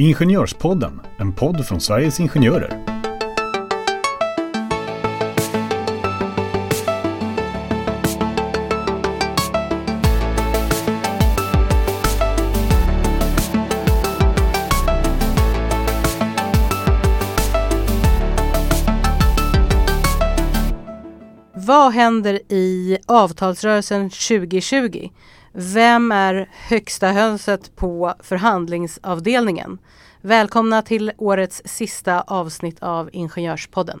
Ingenjörspodden, 0.00 1.00
en 1.16 1.32
podd 1.32 1.66
från 1.66 1.80
Sveriges 1.80 2.20
Ingenjörer. 2.20 2.84
Vad 21.54 21.92
händer 21.92 22.52
i 22.52 22.98
avtalsrörelsen 23.06 24.10
2020? 24.10 25.08
Vem 25.52 26.12
är 26.12 26.48
högsta 26.52 27.06
hönset 27.06 27.76
på 27.76 28.14
förhandlingsavdelningen? 28.20 29.78
Välkomna 30.20 30.82
till 30.82 31.12
årets 31.18 31.62
sista 31.64 32.20
avsnitt 32.20 32.82
av 32.82 33.10
Ingenjörspodden. 33.12 34.00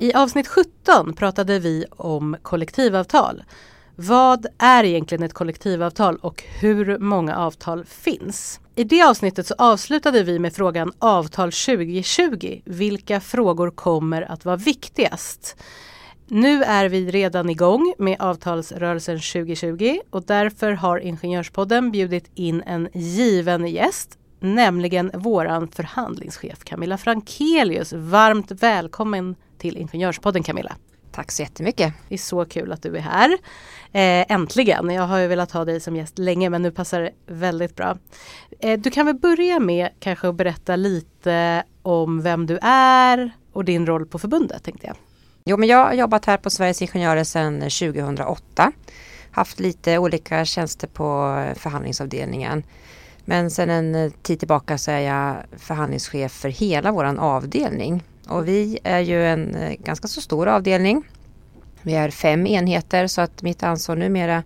I 0.00 0.12
avsnitt 0.14 0.48
17 0.48 1.12
pratade 1.12 1.58
vi 1.58 1.84
om 1.90 2.36
kollektivavtal. 2.42 3.42
Vad 3.98 4.46
är 4.58 4.84
egentligen 4.84 5.22
ett 5.22 5.32
kollektivavtal 5.32 6.16
och 6.16 6.42
hur 6.60 6.98
många 6.98 7.36
avtal 7.36 7.84
finns? 7.84 8.60
I 8.74 8.84
det 8.84 9.02
avsnittet 9.02 9.46
så 9.46 9.54
avslutade 9.58 10.22
vi 10.22 10.38
med 10.38 10.52
frågan 10.52 10.92
avtal 10.98 11.52
2020. 11.52 12.60
Vilka 12.64 13.20
frågor 13.20 13.70
kommer 13.70 14.22
att 14.22 14.44
vara 14.44 14.56
viktigast? 14.56 15.56
Nu 16.28 16.62
är 16.62 16.88
vi 16.88 17.10
redan 17.10 17.50
igång 17.50 17.94
med 17.98 18.20
avtalsrörelsen 18.20 19.20
2020 19.20 19.98
och 20.10 20.22
därför 20.22 20.72
har 20.72 20.98
Ingenjörspodden 20.98 21.90
bjudit 21.90 22.30
in 22.34 22.62
en 22.66 22.88
given 22.92 23.66
gäst, 23.66 24.18
nämligen 24.40 25.10
våran 25.14 25.68
förhandlingschef 25.68 26.64
Camilla 26.64 26.98
Frankelius. 26.98 27.92
Varmt 27.92 28.50
välkommen 28.50 29.36
till 29.58 29.76
Ingenjörspodden 29.76 30.42
Camilla. 30.42 30.76
Tack 31.16 31.32
så 31.32 31.42
jättemycket. 31.42 31.94
Det 32.08 32.14
är 32.14 32.18
så 32.18 32.44
kul 32.44 32.72
att 32.72 32.82
du 32.82 32.96
är 32.96 33.00
här. 33.00 33.30
Eh, 33.92 34.32
äntligen! 34.32 34.90
Jag 34.90 35.02
har 35.02 35.18
ju 35.18 35.26
velat 35.26 35.52
ha 35.52 35.64
dig 35.64 35.80
som 35.80 35.96
gäst 35.96 36.18
länge 36.18 36.50
men 36.50 36.62
nu 36.62 36.70
passar 36.70 37.00
det 37.00 37.10
väldigt 37.26 37.76
bra. 37.76 37.98
Eh, 38.60 38.80
du 38.80 38.90
kan 38.90 39.06
väl 39.06 39.14
börja 39.14 39.60
med 39.60 39.88
kanske 40.00 40.28
att 40.28 40.34
berätta 40.34 40.76
lite 40.76 41.64
om 41.82 42.22
vem 42.22 42.46
du 42.46 42.58
är 42.62 43.30
och 43.52 43.64
din 43.64 43.86
roll 43.86 44.06
på 44.06 44.18
förbundet 44.18 44.62
tänkte 44.62 44.86
jag. 44.86 44.96
Jo 45.44 45.56
men 45.56 45.68
jag 45.68 45.84
har 45.84 45.92
jobbat 45.92 46.24
här 46.24 46.36
på 46.36 46.50
Sveriges 46.50 46.82
Ingenjörer 46.82 47.24
sedan 47.24 47.60
2008. 47.60 48.72
Haft 49.30 49.60
lite 49.60 49.98
olika 49.98 50.44
tjänster 50.44 50.86
på 50.86 51.04
förhandlingsavdelningen. 51.56 52.62
Men 53.24 53.50
sedan 53.50 53.94
en 53.94 54.10
tid 54.10 54.38
tillbaka 54.38 54.78
så 54.78 54.90
är 54.90 55.00
jag 55.00 55.36
förhandlingschef 55.56 56.32
för 56.32 56.48
hela 56.48 56.92
våran 56.92 57.18
avdelning. 57.18 58.02
Och 58.28 58.48
vi 58.48 58.78
är 58.84 59.00
ju 59.00 59.26
en 59.26 59.54
eh, 59.54 59.74
ganska 59.78 60.08
så 60.08 60.20
stor 60.20 60.48
avdelning. 60.48 61.04
Vi 61.82 61.94
är 61.94 62.10
fem 62.10 62.46
enheter 62.46 63.06
så 63.06 63.20
att 63.20 63.42
mitt 63.42 63.62
ansvar 63.62 63.96
numera 63.96 64.42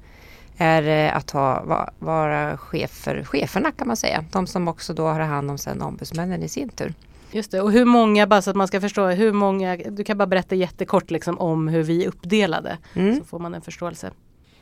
är 0.56 1.06
eh, 1.06 1.16
att 1.16 1.30
ha, 1.30 1.64
vara 1.98 2.56
chef 2.56 2.90
för 2.90 3.24
cheferna 3.24 3.72
kan 3.72 3.86
man 3.86 3.96
säga. 3.96 4.24
De 4.32 4.46
som 4.46 4.68
också 4.68 4.94
då 4.94 5.06
har 5.06 5.20
hand 5.20 5.50
om 5.50 5.58
sen 5.58 5.82
ombudsmännen 5.82 6.42
i 6.42 6.48
sin 6.48 6.68
tur. 6.68 6.94
Just 7.32 7.50
det, 7.50 7.60
och 7.60 7.72
hur 7.72 7.84
många, 7.84 8.26
bara 8.26 8.42
så 8.42 8.50
att 8.50 8.56
man 8.56 8.68
ska 8.68 8.80
förstå, 8.80 9.06
hur 9.06 9.32
många, 9.32 9.76
du 9.76 10.04
kan 10.04 10.18
bara 10.18 10.26
berätta 10.26 10.54
jättekort 10.54 11.10
liksom 11.10 11.38
om 11.38 11.68
hur 11.68 11.82
vi 11.82 12.04
är 12.04 12.08
uppdelade. 12.08 12.78
Mm. 12.94 13.18
Så 13.18 13.24
får 13.24 13.38
man 13.38 13.54
en 13.54 13.62
förståelse. 13.62 14.10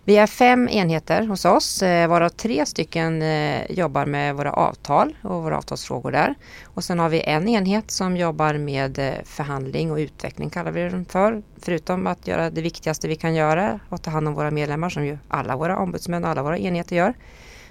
Vi 0.09 0.17
är 0.17 0.27
fem 0.27 0.69
enheter 0.69 1.27
hos 1.27 1.45
oss 1.45 1.83
eh, 1.83 2.09
varav 2.09 2.28
tre 2.28 2.67
stycken 2.67 3.23
eh, 3.23 3.70
jobbar 3.70 4.06
med 4.06 4.37
våra 4.37 4.53
avtal 4.53 5.17
och 5.23 5.42
våra 5.42 5.59
avtalsfrågor 5.59 6.12
där. 6.12 6.34
Och 6.65 6.84
sen 6.84 6.98
har 6.98 7.09
vi 7.09 7.20
en 7.20 7.48
enhet 7.48 7.91
som 7.91 8.16
jobbar 8.16 8.55
med 8.55 8.99
eh, 8.99 9.15
förhandling 9.25 9.91
och 9.91 9.97
utveckling 9.97 10.50
kallar 10.50 10.71
vi 10.71 10.81
den 10.81 11.05
för. 11.05 11.43
Förutom 11.62 12.06
att 12.06 12.27
göra 12.27 12.50
det 12.50 12.62
viktigaste 12.62 13.09
vi 13.09 13.16
kan 13.16 13.34
göra 13.34 13.81
och 13.88 14.03
ta 14.03 14.10
hand 14.10 14.28
om 14.28 14.34
våra 14.34 14.50
medlemmar 14.50 14.88
som 14.88 15.06
ju 15.06 15.19
alla 15.28 15.56
våra 15.56 15.78
ombudsmän 15.78 16.25
och 16.25 16.31
alla 16.31 16.43
våra 16.43 16.59
enheter 16.59 16.97
gör. 16.97 17.15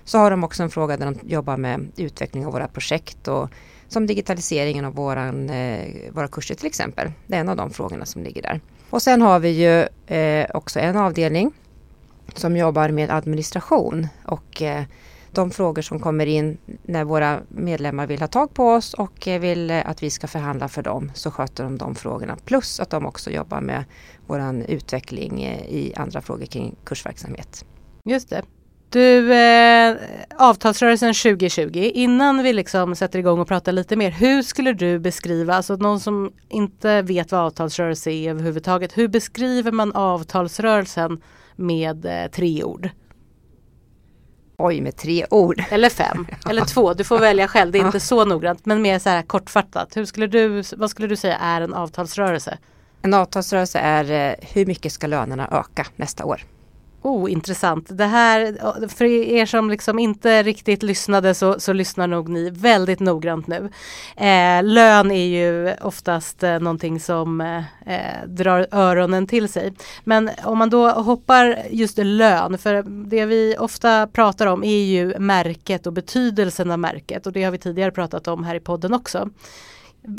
Så 0.04 0.18
har 0.18 0.32
de 0.32 0.44
också 0.44 0.64
en 0.64 0.70
fråga 0.70 0.98
där 0.98 1.06
de 1.06 1.20
jobbar 1.30 1.58
med 1.58 1.92
utveckling 1.96 2.46
av 2.46 2.54
våra 2.54 2.68
projekt 2.68 3.28
och 3.28 3.50
som 3.88 4.08
digitaliseringen 4.08 4.86
av 4.86 4.96
våran, 4.96 5.52
våra 6.12 6.28
kurser 6.28 6.56
till 6.56 6.68
exempel. 6.68 7.12
Det 7.28 7.36
är 7.36 7.40
en 7.40 7.50
av 7.50 7.56
de 7.56 7.70
frågorna 7.70 8.06
som 8.06 8.24
ligger 8.24 8.42
där. 8.42 8.62
Och 8.90 9.02
sen 9.02 9.22
har 9.22 9.40
vi 9.40 9.50
ju 9.50 9.88
också 10.54 10.80
en 10.80 10.98
avdelning 10.98 11.52
som 12.36 12.58
jobbar 12.58 12.90
med 12.90 13.12
administration 13.12 14.08
och 14.26 14.62
eh, 14.62 14.84
de 15.32 15.52
frågor 15.52 15.82
som 15.82 16.00
kommer 16.00 16.26
in 16.26 16.58
när 16.84 17.04
våra 17.04 17.40
medlemmar 17.50 18.08
vill 18.08 18.20
ha 18.20 18.28
tag 18.28 18.54
på 18.54 18.70
oss 18.70 18.94
och 18.94 19.28
eh, 19.28 19.40
vill 19.40 19.72
eh, 19.72 19.90
att 19.90 20.04
vi 20.04 20.10
ska 20.10 20.28
förhandla 20.28 20.68
för 20.68 20.82
dem 20.82 21.12
så 21.16 21.32
sköter 21.32 21.64
de 21.64 21.78
de 21.78 21.96
frågorna. 21.96 22.38
Plus 22.46 22.80
att 22.80 22.90
de 22.90 23.06
också 23.06 23.32
jobbar 23.32 23.62
med 23.62 23.84
vår 24.28 24.64
utveckling 24.68 25.44
i 25.46 25.94
andra 25.96 26.22
frågor 26.22 26.46
kring 26.46 26.76
kursverksamhet. 26.84 27.66
Just 28.06 28.30
det. 28.30 28.42
Du, 28.90 29.34
eh, 29.34 29.96
avtalsrörelsen 30.36 31.14
2020, 31.14 31.92
innan 31.94 32.44
vi 32.44 32.54
liksom 32.54 32.96
sätter 32.96 33.20
igång 33.20 33.40
och 33.40 33.48
pratar 33.48 33.72
lite 33.72 33.96
mer, 33.96 34.12
hur 34.12 34.42
skulle 34.42 34.74
du 34.74 35.00
beskriva, 35.00 35.56
alltså 35.56 35.76
någon 35.76 36.00
som 36.00 36.32
inte 36.50 37.02
vet 37.02 37.32
vad 37.32 37.42
avtalsrörelse 37.42 38.12
är 38.12 38.30
överhuvudtaget, 38.30 38.98
hur 38.98 39.08
beskriver 39.08 39.72
man 39.72 39.92
avtalsrörelsen 39.94 41.22
med 41.58 42.06
eh, 42.06 42.32
tre 42.32 42.64
ord. 42.64 42.90
Oj, 44.58 44.82
med 44.82 44.96
tre 44.96 45.26
ord. 45.30 45.64
Eller 45.72 45.90
fem, 45.90 46.28
eller 46.50 46.66
två. 46.66 46.94
Du 46.94 47.04
får 47.04 47.20
välja 47.20 47.48
själv. 47.48 47.72
Det 47.72 47.80
är 47.80 47.86
inte 47.86 48.00
så 48.00 48.26
noggrant, 48.26 48.66
men 48.66 48.82
mer 48.82 49.00
så 49.00 49.10
här 49.10 49.22
kortfattat. 49.22 49.98
Hur 49.98 50.06
skulle 50.06 50.28
du, 50.28 50.64
vad 50.78 50.90
skulle 50.90 51.08
du 51.08 51.16
säga 51.16 51.38
är 51.38 51.62
en 51.62 51.74
avtalsrörelse? 51.74 52.58
En 53.02 53.14
avtalsrörelse 53.14 53.80
är 53.80 54.12
eh, 54.12 54.36
hur 54.54 54.66
mycket 54.66 54.92
ska 54.92 55.08
lönerna 55.08 55.48
öka 55.52 55.86
nästa 55.96 56.26
år? 56.26 56.42
Oh. 57.02 57.30
Det 57.90 58.06
här, 58.06 58.58
för 58.88 59.06
er 59.06 59.46
som 59.46 59.70
liksom 59.70 60.00
inte 60.00 60.44
riktigt 60.44 60.84
lyssnade 60.84 61.34
så, 61.34 61.60
så 61.60 61.74
lyssnar 61.74 62.08
nog 62.08 62.30
ni 62.30 62.50
väldigt 62.50 63.00
noggrant 63.00 63.48
nu. 63.48 63.70
Eh, 64.18 64.64
lön 64.64 65.12
är 65.12 65.26
ju 65.26 65.74
oftast 65.82 66.44
eh, 66.44 66.60
någonting 66.60 67.00
som 67.00 67.42
eh, 67.42 67.58
eh, 67.86 68.28
drar 68.28 68.68
öronen 68.72 69.28
till 69.28 69.50
sig. 69.50 69.74
Men 70.04 70.30
om 70.44 70.58
man 70.58 70.70
då 70.70 70.90
hoppar 70.90 71.58
just 71.72 71.98
lön, 71.98 72.58
för 72.58 72.84
det 73.08 73.26
vi 73.26 73.56
ofta 73.60 74.08
pratar 74.08 74.48
om 74.48 74.64
är 74.64 74.84
ju 74.84 75.20
märket 75.20 75.88
och 75.88 75.94
betydelsen 75.94 76.72
av 76.72 76.80
märket 76.80 77.28
och 77.28 77.34
det 77.34 77.44
har 77.44 77.52
vi 77.52 77.58
tidigare 77.58 77.92
pratat 77.92 78.28
om 78.28 78.44
här 78.44 78.56
i 78.56 78.60
podden 78.60 78.94
också. 78.94 79.30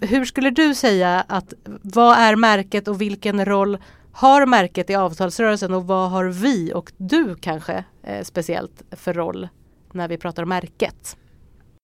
Hur 0.01 0.25
skulle 0.25 0.51
du 0.51 0.75
säga 0.75 1.25
att 1.29 1.53
vad 1.83 2.19
är 2.19 2.37
märket 2.37 2.89
och 2.89 3.01
vilken 3.01 3.45
roll 3.45 3.79
har 4.13 4.47
märket 4.47 4.91
i 4.91 4.95
avtalsrörelsen 4.95 5.75
och 5.75 5.87
vad 5.87 6.11
har 6.11 6.25
vi 6.25 6.73
och 6.75 6.93
du 6.97 7.35
kanske 7.35 7.85
eh, 8.03 8.23
speciellt 8.25 8.83
för 8.91 9.15
roll 9.15 9.49
när 9.93 10.09
vi 10.09 10.19
pratar 10.19 10.43
om 10.43 10.49
märket? 10.49 11.17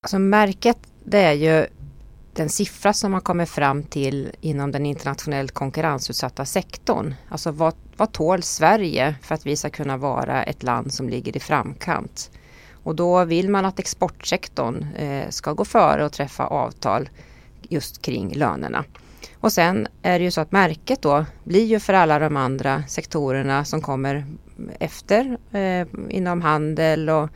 Alltså 0.03 0.19
märket 0.19 0.79
det 1.05 1.21
är 1.21 1.33
ju 1.33 1.67
den 2.33 2.49
siffra 2.49 2.93
som 2.93 3.13
man 3.13 3.21
kommer 3.21 3.47
fram 3.47 3.83
till 3.83 4.31
inom 4.41 4.73
den 4.73 4.87
internationellt 4.87 5.53
konkurrensutsatta 5.53 6.45
sektorn. 6.45 7.15
Alltså 7.29 7.51
vad, 7.51 7.75
vad 7.97 8.13
tål 8.13 8.43
Sverige 8.43 9.15
för 9.23 9.35
att 9.35 9.47
vi 9.47 9.57
ska 9.57 9.71
kunna 9.71 9.97
vara 9.97 10.43
ett 10.43 10.63
land 10.63 10.93
som 10.93 11.09
ligger 11.09 11.37
i 11.37 11.41
framkant? 11.41 12.31
Och 12.73 12.95
då 12.95 13.25
vill 13.25 13.49
man 13.49 13.65
att 13.65 13.79
exportsektorn 13.79 14.87
eh, 14.97 15.29
ska 15.29 15.53
gå 15.53 15.65
före 15.65 16.05
och 16.05 16.13
träffa 16.13 16.47
avtal 16.47 17.09
just 17.63 18.03
kring 18.03 18.33
lönerna. 18.35 18.85
Och 19.41 19.53
sen 19.53 19.87
är 20.03 20.19
det 20.19 20.25
ju 20.25 20.31
så 20.31 20.41
att 20.41 20.53
märket 20.53 21.03
då 21.03 21.25
blir 21.45 21.65
ju 21.65 21.81
för 21.81 21.93
alla 21.93 22.19
de 22.19 22.37
andra 22.37 22.83
sektorerna 22.89 23.65
som 23.65 23.81
kommer 23.81 24.25
efter 24.79 25.39
eh, 25.53 25.87
inom 26.09 26.43
handel 26.43 27.11
och 27.11 27.31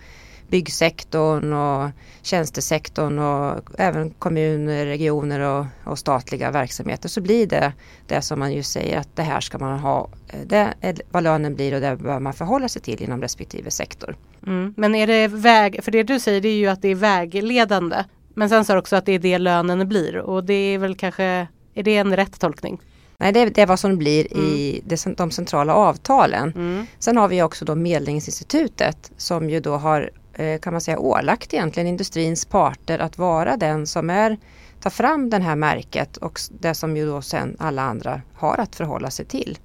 byggsektorn 0.49 1.53
och 1.53 1.91
tjänstesektorn 2.23 3.19
och 3.19 3.61
även 3.79 4.11
kommuner, 4.11 4.87
regioner 4.87 5.41
och, 5.41 5.67
och, 5.85 5.99
statliga 5.99 6.51
verksamheter 6.51 7.09
så 7.09 7.21
blir 7.21 7.47
det 7.47 7.73
det 8.07 8.23
som 8.23 8.39
man 8.39 8.53
ju 8.53 8.63
säger 8.63 8.99
att 8.99 9.17
det 9.17 9.23
här 9.23 9.41
ska 9.41 9.59
man 9.59 9.79
ha, 9.79 10.09
eh, 10.29 10.41
det 10.47 10.75
är 10.81 10.97
vad 11.11 11.23
lönen 11.23 11.55
blir 11.55 11.75
och 11.75 11.81
det 11.81 11.97
bör 11.97 12.21
man 12.21 12.33
förhålla 12.33 12.69
sig 12.69 12.83
till 12.83 13.03
inom 13.03 13.23
respektive 13.23 13.71
sektor. 13.71 14.17
Mm. 14.47 14.75
Men 14.77 14.95
är 14.95 15.07
det 15.07 15.29
väg, 15.29 15.85
för 15.85 15.93
det 15.93 16.03
du 16.03 16.21
säger 16.21 16.41
det 16.41 16.49
är 16.49 16.59
ju 16.59 16.67
att 16.67 16.83
det 16.83 16.89
är 16.89 16.95
vägledande. 16.95 18.05
Men 18.35 18.49
sen 18.49 18.65
så 18.65 18.79
också 18.79 18.97
att 18.97 19.07
det 19.07 19.13
är 19.13 19.19
det 19.19 19.39
lönen 19.39 19.89
blir 19.89 20.17
och 20.17 20.45
det 20.45 20.55
är 20.55 20.79
väl 20.79 20.95
kanske 20.95 21.47
är 21.79 21.83
det 21.83 21.97
en 21.97 22.17
rätt 22.17 22.41
tolkning? 22.41 22.81
Nej, 23.19 23.33
det 23.33 23.41
är, 23.41 23.51
det 23.51 23.63
är 23.63 23.67
vad 23.67 23.81
som 23.81 23.99
blir 23.99 24.33
mm. 24.33 24.45
i 24.45 24.83
det, 24.85 25.07
de 25.17 25.31
centrala 25.31 25.75
avtalen. 25.75 26.53
Mm. 26.57 26.87
Sen 26.99 27.17
har 27.17 27.29
vi 27.29 27.43
också 27.43 27.65
då 27.65 27.75
Medlingsinstitutet 27.75 29.13
som 29.17 29.51
ju 29.51 29.61
då 29.61 29.77
har 29.77 30.11
eh, 30.35 30.61
kan 30.61 30.73
man 30.73 30.81
säga 30.81 30.99
ålagt 30.99 31.55
egentligen 31.55 31.87
industrins 31.87 32.45
parter 32.45 32.99
att 32.99 33.19
vara 33.19 33.57
den 33.57 33.87
som 33.87 34.11
är 34.11 34.39
tar 34.81 34.91
fram 34.91 35.31
det 35.31 35.39
här 35.39 35.57
märket 35.57 36.17
och 36.17 36.41
det 36.61 36.75
som 36.75 36.97
ju 36.97 37.07
då 37.07 37.23
sen 37.23 37.57
alla 37.59 37.83
andra 37.83 38.21
har 38.35 38.61
att 38.61 38.77
förhålla 38.77 39.11
sig 39.11 39.25
till. 39.27 39.59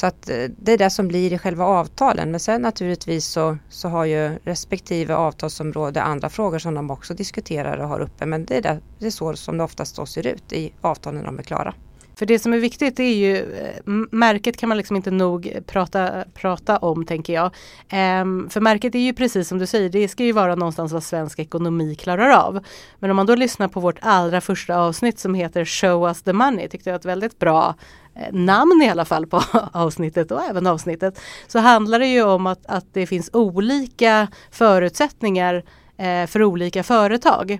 Så 0.00 0.06
att 0.06 0.28
eh, 0.28 0.44
det 0.56 0.72
är 0.72 0.78
det 0.78 0.90
som 0.90 1.08
blir 1.08 1.32
i 1.32 1.38
själva 1.38 1.64
avtalen. 1.64 2.30
Men 2.30 2.40
sen 2.40 2.62
naturligtvis 2.62 3.26
så, 3.26 3.58
så 3.68 3.88
har 3.88 4.04
ju 4.04 4.38
respektive 4.44 5.14
avtalsområde 5.14 6.02
andra 6.02 6.28
frågor 6.28 6.58
som 6.58 6.74
de 6.74 6.90
också 6.90 7.14
diskuterar 7.14 7.78
och 7.78 7.88
har 7.88 8.00
uppe. 8.00 8.26
Men 8.26 8.44
det 8.44 8.56
är, 8.56 8.62
det, 8.62 8.80
det 8.98 9.06
är 9.06 9.10
så 9.10 9.36
som 9.36 9.58
det 9.58 9.64
oftast 9.64 9.96
då 9.96 10.06
ser 10.06 10.26
ut 10.26 10.52
i 10.52 10.72
avtalen 10.80 11.18
när 11.18 11.26
de 11.26 11.38
är 11.38 11.42
klara. 11.42 11.74
För 12.18 12.26
det 12.26 12.38
som 12.38 12.52
är 12.52 12.58
viktigt 12.58 13.00
är 13.00 13.14
ju, 13.14 13.36
eh, 13.36 13.92
märket 14.10 14.56
kan 14.56 14.68
man 14.68 14.78
liksom 14.78 14.96
inte 14.96 15.10
nog 15.10 15.58
prata, 15.66 16.24
prata 16.34 16.78
om 16.78 17.06
tänker 17.06 17.32
jag. 17.32 17.54
Ehm, 17.88 18.48
för 18.50 18.60
märket 18.60 18.94
är 18.94 18.98
ju 18.98 19.12
precis 19.12 19.48
som 19.48 19.58
du 19.58 19.66
säger, 19.66 19.88
det 19.88 20.08
ska 20.08 20.24
ju 20.24 20.32
vara 20.32 20.54
någonstans 20.54 20.92
vad 20.92 21.02
svensk 21.02 21.38
ekonomi 21.38 21.94
klarar 21.94 22.30
av. 22.30 22.64
Men 22.98 23.10
om 23.10 23.16
man 23.16 23.26
då 23.26 23.34
lyssnar 23.34 23.68
på 23.68 23.80
vårt 23.80 23.98
allra 24.00 24.40
första 24.40 24.76
avsnitt 24.76 25.18
som 25.18 25.34
heter 25.34 25.64
Show 25.64 26.08
us 26.08 26.22
the 26.22 26.32
money, 26.32 26.68
tyckte 26.68 26.90
jag 26.90 26.94
var 26.94 26.98
ett 26.98 27.04
väldigt 27.04 27.38
bra 27.38 27.74
Eh, 28.18 28.32
namn 28.32 28.82
i 28.82 28.88
alla 28.88 29.04
fall 29.04 29.26
på 29.26 29.42
avsnittet 29.72 30.30
och 30.30 30.42
även 30.42 30.66
avsnittet. 30.66 31.20
Så 31.46 31.58
handlar 31.58 31.98
det 31.98 32.06
ju 32.06 32.22
om 32.22 32.46
att, 32.46 32.66
att 32.66 32.94
det 32.94 33.06
finns 33.06 33.30
olika 33.32 34.28
förutsättningar 34.50 35.64
eh, 35.96 36.26
för 36.26 36.42
olika 36.42 36.82
företag. 36.82 37.50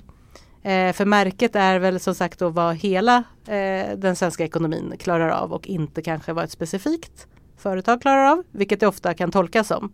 Eh, 0.63 0.93
för 0.93 1.05
märket 1.05 1.57
är 1.57 1.79
väl 1.79 2.01
som 2.01 2.15
sagt 2.15 2.39
då 2.39 2.49
vad 2.49 2.77
hela 2.77 3.17
eh, 3.47 3.97
den 3.97 4.17
svenska 4.17 4.45
ekonomin 4.45 4.95
klarar 4.99 5.29
av 5.29 5.53
och 5.53 5.67
inte 5.67 6.03
kanske 6.03 6.33
vad 6.33 6.45
ett 6.45 6.51
specifikt 6.51 7.27
företag 7.57 8.03
klarar 8.03 8.33
av, 8.33 8.43
vilket 8.51 8.81
det 8.81 8.87
ofta 8.87 9.15
kan 9.15 9.31
tolkas 9.31 9.69
som. 9.69 9.93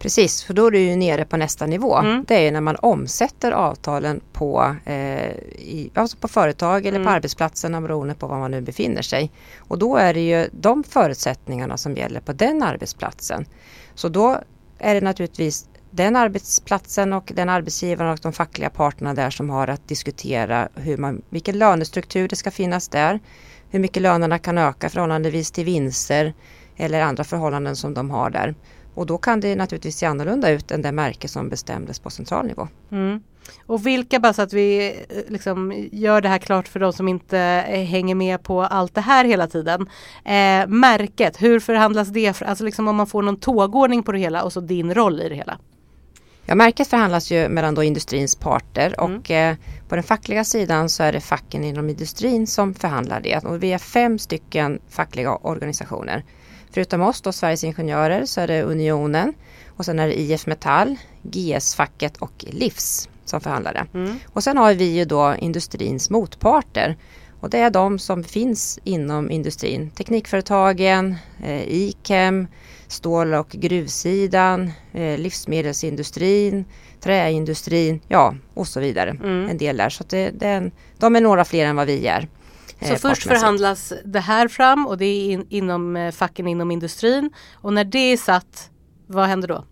Precis, 0.00 0.42
för 0.42 0.54
då 0.54 0.66
är 0.66 0.70
du 0.70 0.78
ju 0.78 0.96
nere 0.96 1.24
på 1.24 1.36
nästa 1.36 1.66
nivå. 1.66 1.96
Mm. 1.96 2.24
Det 2.28 2.46
är 2.46 2.52
när 2.52 2.60
man 2.60 2.76
omsätter 2.76 3.52
avtalen 3.52 4.20
på, 4.32 4.76
eh, 4.84 5.30
i, 5.58 5.90
alltså 5.94 6.16
på 6.16 6.28
företag 6.28 6.86
eller 6.86 6.96
mm. 6.96 7.06
på 7.06 7.10
arbetsplatserna 7.10 7.80
beroende 7.80 8.14
på 8.14 8.26
var 8.26 8.38
man 8.38 8.50
nu 8.50 8.60
befinner 8.60 9.02
sig. 9.02 9.30
Och 9.58 9.78
då 9.78 9.96
är 9.96 10.14
det 10.14 10.20
ju 10.20 10.48
de 10.52 10.84
förutsättningarna 10.84 11.76
som 11.76 11.94
gäller 11.94 12.20
på 12.20 12.32
den 12.32 12.62
arbetsplatsen. 12.62 13.46
Så 13.94 14.08
då 14.08 14.40
är 14.78 14.94
det 14.94 15.00
naturligtvis 15.00 15.68
den 15.90 16.16
arbetsplatsen 16.16 17.12
och 17.12 17.32
den 17.34 17.48
arbetsgivaren 17.48 18.12
och 18.12 18.18
de 18.22 18.32
fackliga 18.32 18.70
parterna 18.70 19.14
där 19.14 19.30
som 19.30 19.50
har 19.50 19.68
att 19.68 19.88
diskutera 19.88 20.68
hur 20.74 20.96
man, 20.96 21.22
vilken 21.28 21.58
lönestruktur 21.58 22.28
det 22.28 22.36
ska 22.36 22.50
finnas 22.50 22.88
där. 22.88 23.20
Hur 23.70 23.78
mycket 23.78 24.02
lönerna 24.02 24.38
kan 24.38 24.58
öka 24.58 24.88
förhållandevis 24.88 25.50
till 25.50 25.64
vinster 25.64 26.34
eller 26.76 27.00
andra 27.00 27.24
förhållanden 27.24 27.76
som 27.76 27.94
de 27.94 28.10
har 28.10 28.30
där. 28.30 28.54
Och 28.94 29.06
då 29.06 29.18
kan 29.18 29.40
det 29.40 29.56
naturligtvis 29.56 29.96
se 29.96 30.06
annorlunda 30.06 30.50
ut 30.50 30.70
än 30.70 30.82
det 30.82 30.92
märke 30.92 31.28
som 31.28 31.48
bestämdes 31.48 31.98
på 31.98 32.10
central 32.10 32.46
nivå. 32.46 32.68
Mm. 32.90 33.20
Och 33.66 33.86
vilka, 33.86 34.20
bara 34.20 34.32
så 34.32 34.42
att 34.42 34.52
vi 34.52 34.88
eh, 35.08 35.32
liksom 35.32 35.88
gör 35.92 36.20
det 36.20 36.28
här 36.28 36.38
klart 36.38 36.68
för 36.68 36.80
de 36.80 36.92
som 36.92 37.08
inte 37.08 37.38
eh, 37.68 37.84
hänger 37.84 38.14
med 38.14 38.42
på 38.42 38.62
allt 38.62 38.94
det 38.94 39.00
här 39.00 39.24
hela 39.24 39.46
tiden. 39.46 39.80
Eh, 40.24 40.66
märket, 40.66 41.42
hur 41.42 41.60
förhandlas 41.60 42.08
det? 42.08 42.42
Alltså 42.42 42.64
liksom 42.64 42.88
om 42.88 42.96
man 42.96 43.06
får 43.06 43.22
någon 43.22 43.40
tågordning 43.40 44.02
på 44.02 44.12
det 44.12 44.18
hela 44.18 44.42
och 44.42 44.52
så 44.52 44.60
din 44.60 44.94
roll 44.94 45.20
i 45.20 45.28
det 45.28 45.34
hela. 45.34 45.58
Ja, 46.46 46.54
märket 46.54 46.88
förhandlas 46.88 47.30
ju 47.30 47.48
mellan 47.48 47.74
då 47.74 47.82
industrins 47.82 48.36
parter 48.36 48.94
mm. 48.98 49.18
och 49.18 49.30
eh, 49.30 49.56
på 49.88 49.94
den 49.94 50.04
fackliga 50.04 50.44
sidan 50.44 50.88
så 50.88 51.02
är 51.02 51.12
det 51.12 51.20
facken 51.20 51.64
inom 51.64 51.90
industrin 51.90 52.46
som 52.46 52.74
förhandlar 52.74 53.20
det. 53.20 53.44
Och 53.44 53.62
vi 53.62 53.72
är 53.72 53.78
fem 53.78 54.18
stycken 54.18 54.80
fackliga 54.88 55.34
organisationer. 55.34 56.24
Förutom 56.72 57.02
oss 57.02 57.20
då, 57.20 57.32
Sveriges 57.32 57.64
Ingenjörer, 57.64 58.24
så 58.24 58.40
är 58.40 58.46
det 58.46 58.62
Unionen 58.62 59.34
och 59.68 59.84
sen 59.84 59.98
är 59.98 60.06
det 60.06 60.20
IF 60.20 60.46
Metall, 60.46 60.96
GS-facket 61.22 62.16
och 62.16 62.44
Livs 62.48 63.08
som 63.24 63.40
förhandlar 63.40 63.72
det. 63.72 63.98
Mm. 63.98 64.18
Och 64.26 64.44
sen 64.44 64.56
har 64.56 64.74
vi 64.74 64.84
ju 64.84 65.04
då 65.04 65.34
industrins 65.38 66.10
motparter 66.10 66.96
och 67.40 67.50
det 67.50 67.58
är 67.58 67.70
de 67.70 67.98
som 67.98 68.24
finns 68.24 68.78
inom 68.84 69.30
industrin. 69.30 69.90
Teknikföretagen, 69.90 71.16
eh, 71.44 71.68
IKEM, 71.68 72.46
stål 72.86 73.34
och 73.34 73.48
gruvsidan, 73.48 74.72
eh, 74.92 75.18
livsmedelsindustrin, 75.18 76.64
träindustrin, 77.00 78.00
ja 78.08 78.34
och 78.54 78.68
så 78.68 78.80
vidare. 78.80 79.10
Mm. 79.10 79.48
En 79.50 79.58
del 79.58 79.76
där. 79.76 79.90
Så 79.90 80.04
det, 80.08 80.30
det 80.30 80.46
är 80.46 80.70
de 80.98 81.16
är 81.16 81.20
några 81.20 81.44
fler 81.44 81.66
än 81.66 81.76
vad 81.76 81.86
vi 81.86 82.06
är. 82.06 82.28
Så 82.80 82.92
eh, 82.92 82.98
först 82.98 83.22
förhandlas 83.22 83.92
det 84.04 84.20
här 84.20 84.48
fram 84.48 84.86
och 84.86 84.98
det 84.98 85.04
är 85.04 85.32
in, 85.32 85.46
inom 85.48 85.96
eh, 85.96 86.10
facken 86.10 86.48
inom 86.48 86.70
industrin. 86.70 87.30
Och 87.54 87.72
när 87.72 87.84
det 87.84 87.98
är 87.98 88.16
satt, 88.16 88.70
vad 89.06 89.26
händer 89.26 89.48
då? 89.48 89.64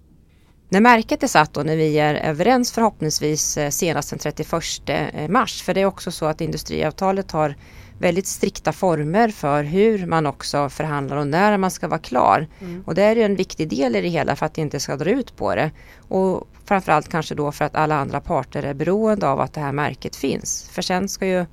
När 0.70 0.81
märket 0.81 1.22
är 1.22 1.26
satt 1.26 1.56
och 1.56 1.66
när 1.66 1.76
vi 1.76 1.99
är 1.99 2.14
överens 2.14 2.72
förhoppningsvis 2.72 3.56
eh, 3.56 3.70
senast 3.70 4.10
den 4.10 4.19
31 4.19 4.52
eh, 4.87 5.28
mars. 5.28 5.62
För 5.62 5.75
det 5.75 5.81
är 5.81 5.87
också 5.87 6.10
så 6.10 6.26
att 6.26 6.40
industriavtalet 6.40 7.31
har 7.31 7.55
väldigt 7.99 8.26
strikta 8.26 8.72
former 8.72 9.28
för 9.28 9.64
hur 9.64 10.06
man 10.06 10.26
också 10.26 10.69
förhandlar 10.69 11.16
och 11.16 11.26
när 11.26 11.58
man 11.58 11.70
ska 11.70 11.88
vara 11.88 12.00
klar. 12.00 12.46
Mm. 12.60 12.82
Och 12.87 12.94
det 12.94 13.02
är 13.02 13.16
en 13.16 13.37
viktig 13.37 13.69
del 13.69 13.96
i 13.96 14.00
det 14.00 14.08
hela 14.08 14.37
för 14.37 14.46
att 14.46 14.55
det 14.55 14.60
inte 14.60 14.81
ska 14.81 14.96
dra 14.96 15.10
ut 15.10 15.37
på 15.37 15.55
det. 15.55 15.70
Och 16.08 16.49
framförallt 16.64 17.08
kanske 17.08 17.34
då 17.34 17.52
för 17.52 17.64
att 17.64 17.76
alla 17.76 17.96
andra 17.96 18.20
parter 18.20 18.62
är 18.62 18.75
beroende 18.75 19.28
av 19.28 19.40
att 19.40 19.52
det 19.52 19.60
här 19.60 19.72
märket 19.72 20.16
finns. 20.16 20.69
För 20.72 20.82
sen 20.82 21.08
ska 21.08 21.26
ju 21.26 21.46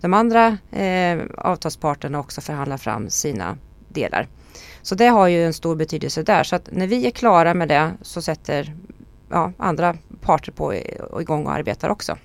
de 0.00 0.14
andra 0.14 0.58
eh, 0.70 1.18
avtalsparterna 1.38 2.20
också 2.20 2.40
förhandla 2.40 2.78
fram 2.78 3.10
sina 3.10 3.56
delar. 3.88 4.28
Så 4.82 4.94
det 4.94 5.06
har 5.06 5.28
ju 5.28 5.46
en 5.46 5.52
stor 5.52 5.76
betydelse 5.76 6.22
där. 6.22 6.44
Så 6.44 6.56
att 6.56 6.68
när 6.72 6.86
vi 6.86 7.06
är 7.06 7.10
klara 7.10 7.54
med 7.54 7.68
det 7.68 7.92
så 8.02 8.22
sätter 8.22 8.74
ja, 9.30 9.52
andra 9.56 9.96
parter 10.20 10.52
på 10.52 10.72
eh, 10.72 11.20
igång 11.20 11.46
och 11.46 11.52
arbetar 11.52 11.88
också. 11.88 12.16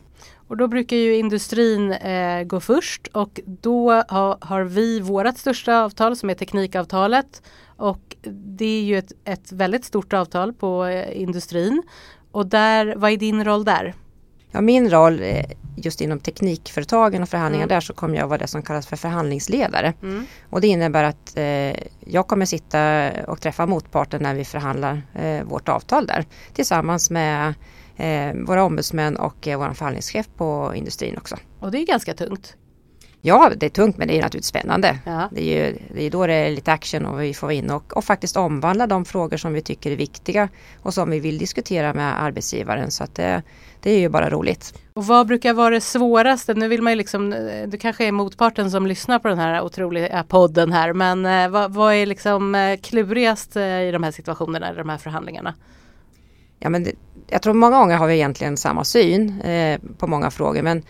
Och 0.48 0.58
då 0.58 0.68
brukar 0.68 0.98
ju 0.98 1.16
industrin 1.16 1.92
eh, 1.92 2.44
gå 2.44 2.60
först 2.60 3.08
och 3.08 3.40
då 3.46 3.92
ha, 3.92 4.38
har 4.42 4.64
vi 4.64 5.00
vårt 5.00 5.38
största 5.38 5.84
avtal 5.84 6.16
som 6.16 6.30
är 6.30 6.34
teknikavtalet. 6.34 7.42
Och 7.78 8.16
det 8.56 8.66
är 8.66 8.84
ju 8.84 8.98
ett, 8.98 9.12
ett 9.26 9.52
väldigt 9.52 9.86
stort 9.86 10.14
avtal 10.14 10.54
på 10.54 10.86
eh, 10.86 11.22
industrin. 11.22 11.84
Och 12.32 12.48
där, 12.48 12.96
vad 12.96 13.12
är 13.12 13.18
din 13.18 13.46
roll 13.46 13.66
där? 13.66 13.94
Ja, 14.56 14.62
min 14.62 14.90
roll 14.90 15.22
eh, 15.22 15.46
just 15.76 16.02
inom 16.02 16.20
teknikföretagen 16.20 17.22
och 17.22 17.30
förhandlingar 17.30 17.66
mm. 17.66 17.76
där 17.76 17.82
så 17.82 17.94
kommer 17.94 18.18
jag 18.18 18.28
vara 18.28 18.38
det 18.38 18.48
som 18.48 18.62
kallas 18.62 18.88
för 18.88 18.96
förhandlingsledare. 18.96 19.94
Mm. 20.02 20.26
Och 20.50 20.62
det 20.62 20.68
innebär 20.68 21.04
att 21.04 21.38
eh, 21.38 21.84
jag 22.00 22.28
kommer 22.28 22.46
sitta 22.46 23.12
och 23.28 23.42
träffa 23.42 23.66
motparten 23.66 24.22
när 24.24 24.36
vi 24.36 24.46
förhandlar 24.46 25.02
eh, 25.14 25.44
vårt 25.44 25.70
avtal 25.70 26.06
där 26.06 26.26
tillsammans 26.54 27.10
med 27.10 27.54
eh, 27.98 28.34
våra 28.46 28.64
ombudsmän 28.64 29.16
och 29.16 29.48
eh, 29.48 29.60
vår 29.60 29.74
förhandlingschef 29.74 30.28
på 30.38 30.74
industrin 30.76 31.18
också. 31.18 31.38
Och 31.60 31.72
det 31.72 31.78
är 31.78 31.86
ganska 31.86 32.14
tungt. 32.14 32.56
Ja, 33.26 33.52
det 33.58 33.66
är 33.66 33.70
tungt 33.70 33.98
men 33.98 34.08
det 34.08 34.18
är 34.18 34.22
naturligtvis 34.22 34.50
spännande. 34.50 35.00
Ja. 35.06 35.30
Det, 35.32 35.42
är 35.42 35.66
ju, 35.66 35.78
det 35.94 36.04
är 36.04 36.10
då 36.10 36.28
det 36.28 36.34
är 36.34 36.52
lite 36.52 36.72
action 36.72 37.06
och 37.06 37.22
vi 37.22 37.34
får 37.34 37.52
in 37.52 37.72
och, 37.72 37.98
och 37.98 38.04
faktiskt 38.04 38.38
omvandla 38.38 38.88
de 38.88 39.06
frågor 39.06 39.38
som 39.38 39.54
vi 39.54 39.62
tycker 39.62 39.92
är 39.92 39.96
viktiga 39.96 40.50
och 40.82 40.94
som 40.94 41.10
vi 41.10 41.20
vill 41.20 41.38
diskutera 41.38 41.94
med 41.94 42.24
arbetsgivaren. 42.24 42.92
Så 42.92 43.04
att 43.04 43.16
det, 43.16 43.44
det 43.82 43.92
är 43.92 44.00
ju 44.00 44.10
bara 44.10 44.30
roligt. 44.30 44.74
Och 44.94 45.06
vad 45.06 45.28
brukar 45.28 45.54
vara 45.54 45.70
det 45.70 45.82
svåraste? 45.82 46.54
Nu 46.54 46.68
vill 46.68 46.82
man 46.82 46.94
ju 46.94 46.98
liksom, 46.98 47.30
det 47.68 47.78
kanske 47.78 48.06
är 48.06 48.12
motparten 48.12 48.72
som 48.72 48.88
lyssnar 48.88 49.20
på 49.20 49.28
den 49.28 49.40
här 49.40 49.62
otroliga 49.62 50.24
podden 50.28 50.72
här, 50.72 50.94
men 50.94 51.26
eh, 51.26 51.50
vad, 51.50 51.74
vad 51.74 51.94
är 51.94 52.06
liksom 52.06 52.56
eh, 52.56 52.78
klurigast 52.78 53.56
eh, 53.56 53.82
i 53.82 53.92
de 53.92 54.04
här 54.04 54.12
situationerna, 54.12 54.74
i 54.74 54.76
de 54.76 54.90
här 54.90 54.98
förhandlingarna? 54.98 55.54
Ja, 56.60 56.70
men 56.70 56.84
det, 56.84 56.92
jag 57.28 57.42
tror 57.42 57.54
många 57.54 57.80
gånger 57.80 57.98
har 57.98 58.08
vi 58.08 58.14
egentligen 58.14 58.58
samma 58.58 58.84
syn 58.84 59.42
eh, 59.42 59.80
på 59.98 60.08
många 60.08 60.32
frågor, 60.32 60.62
men 60.62 60.84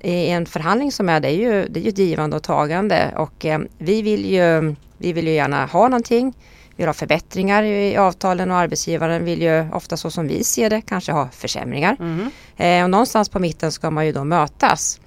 i 0.00 0.30
en 0.30 0.46
förhandling 0.46 0.92
som 0.92 1.08
är 1.08 1.20
det 1.20 1.28
är 1.28 1.36
ju, 1.36 1.68
det 1.68 1.80
är 1.80 1.84
ju 1.84 1.88
ett 1.88 1.98
givande 1.98 2.36
och 2.36 2.42
tagande 2.42 3.14
och 3.16 3.44
eh, 3.44 3.58
vi, 3.78 4.02
vill 4.02 4.24
ju, 4.24 4.74
vi 4.98 5.12
vill 5.12 5.26
ju 5.26 5.34
gärna 5.34 5.66
ha 5.66 5.88
någonting. 5.88 6.34
Vi 6.76 6.82
vill 6.82 6.86
ha 6.88 6.94
förbättringar 6.94 7.62
i 7.62 7.96
avtalen 7.96 8.50
och 8.50 8.56
arbetsgivaren 8.56 9.24
vill 9.24 9.42
ju 9.42 9.68
ofta 9.72 9.96
så 9.96 10.10
som 10.10 10.28
vi 10.28 10.44
ser 10.44 10.70
det 10.70 10.80
kanske 10.80 11.12
ha 11.12 11.28
försämringar. 11.28 11.96
Mm. 12.00 12.30
Eh, 12.56 12.84
och 12.84 12.90
någonstans 12.90 13.28
på 13.28 13.38
mitten 13.38 13.72
ska 13.72 13.90
man 13.90 14.06
ju 14.06 14.12
då 14.12 14.24
mötas. 14.24 15.00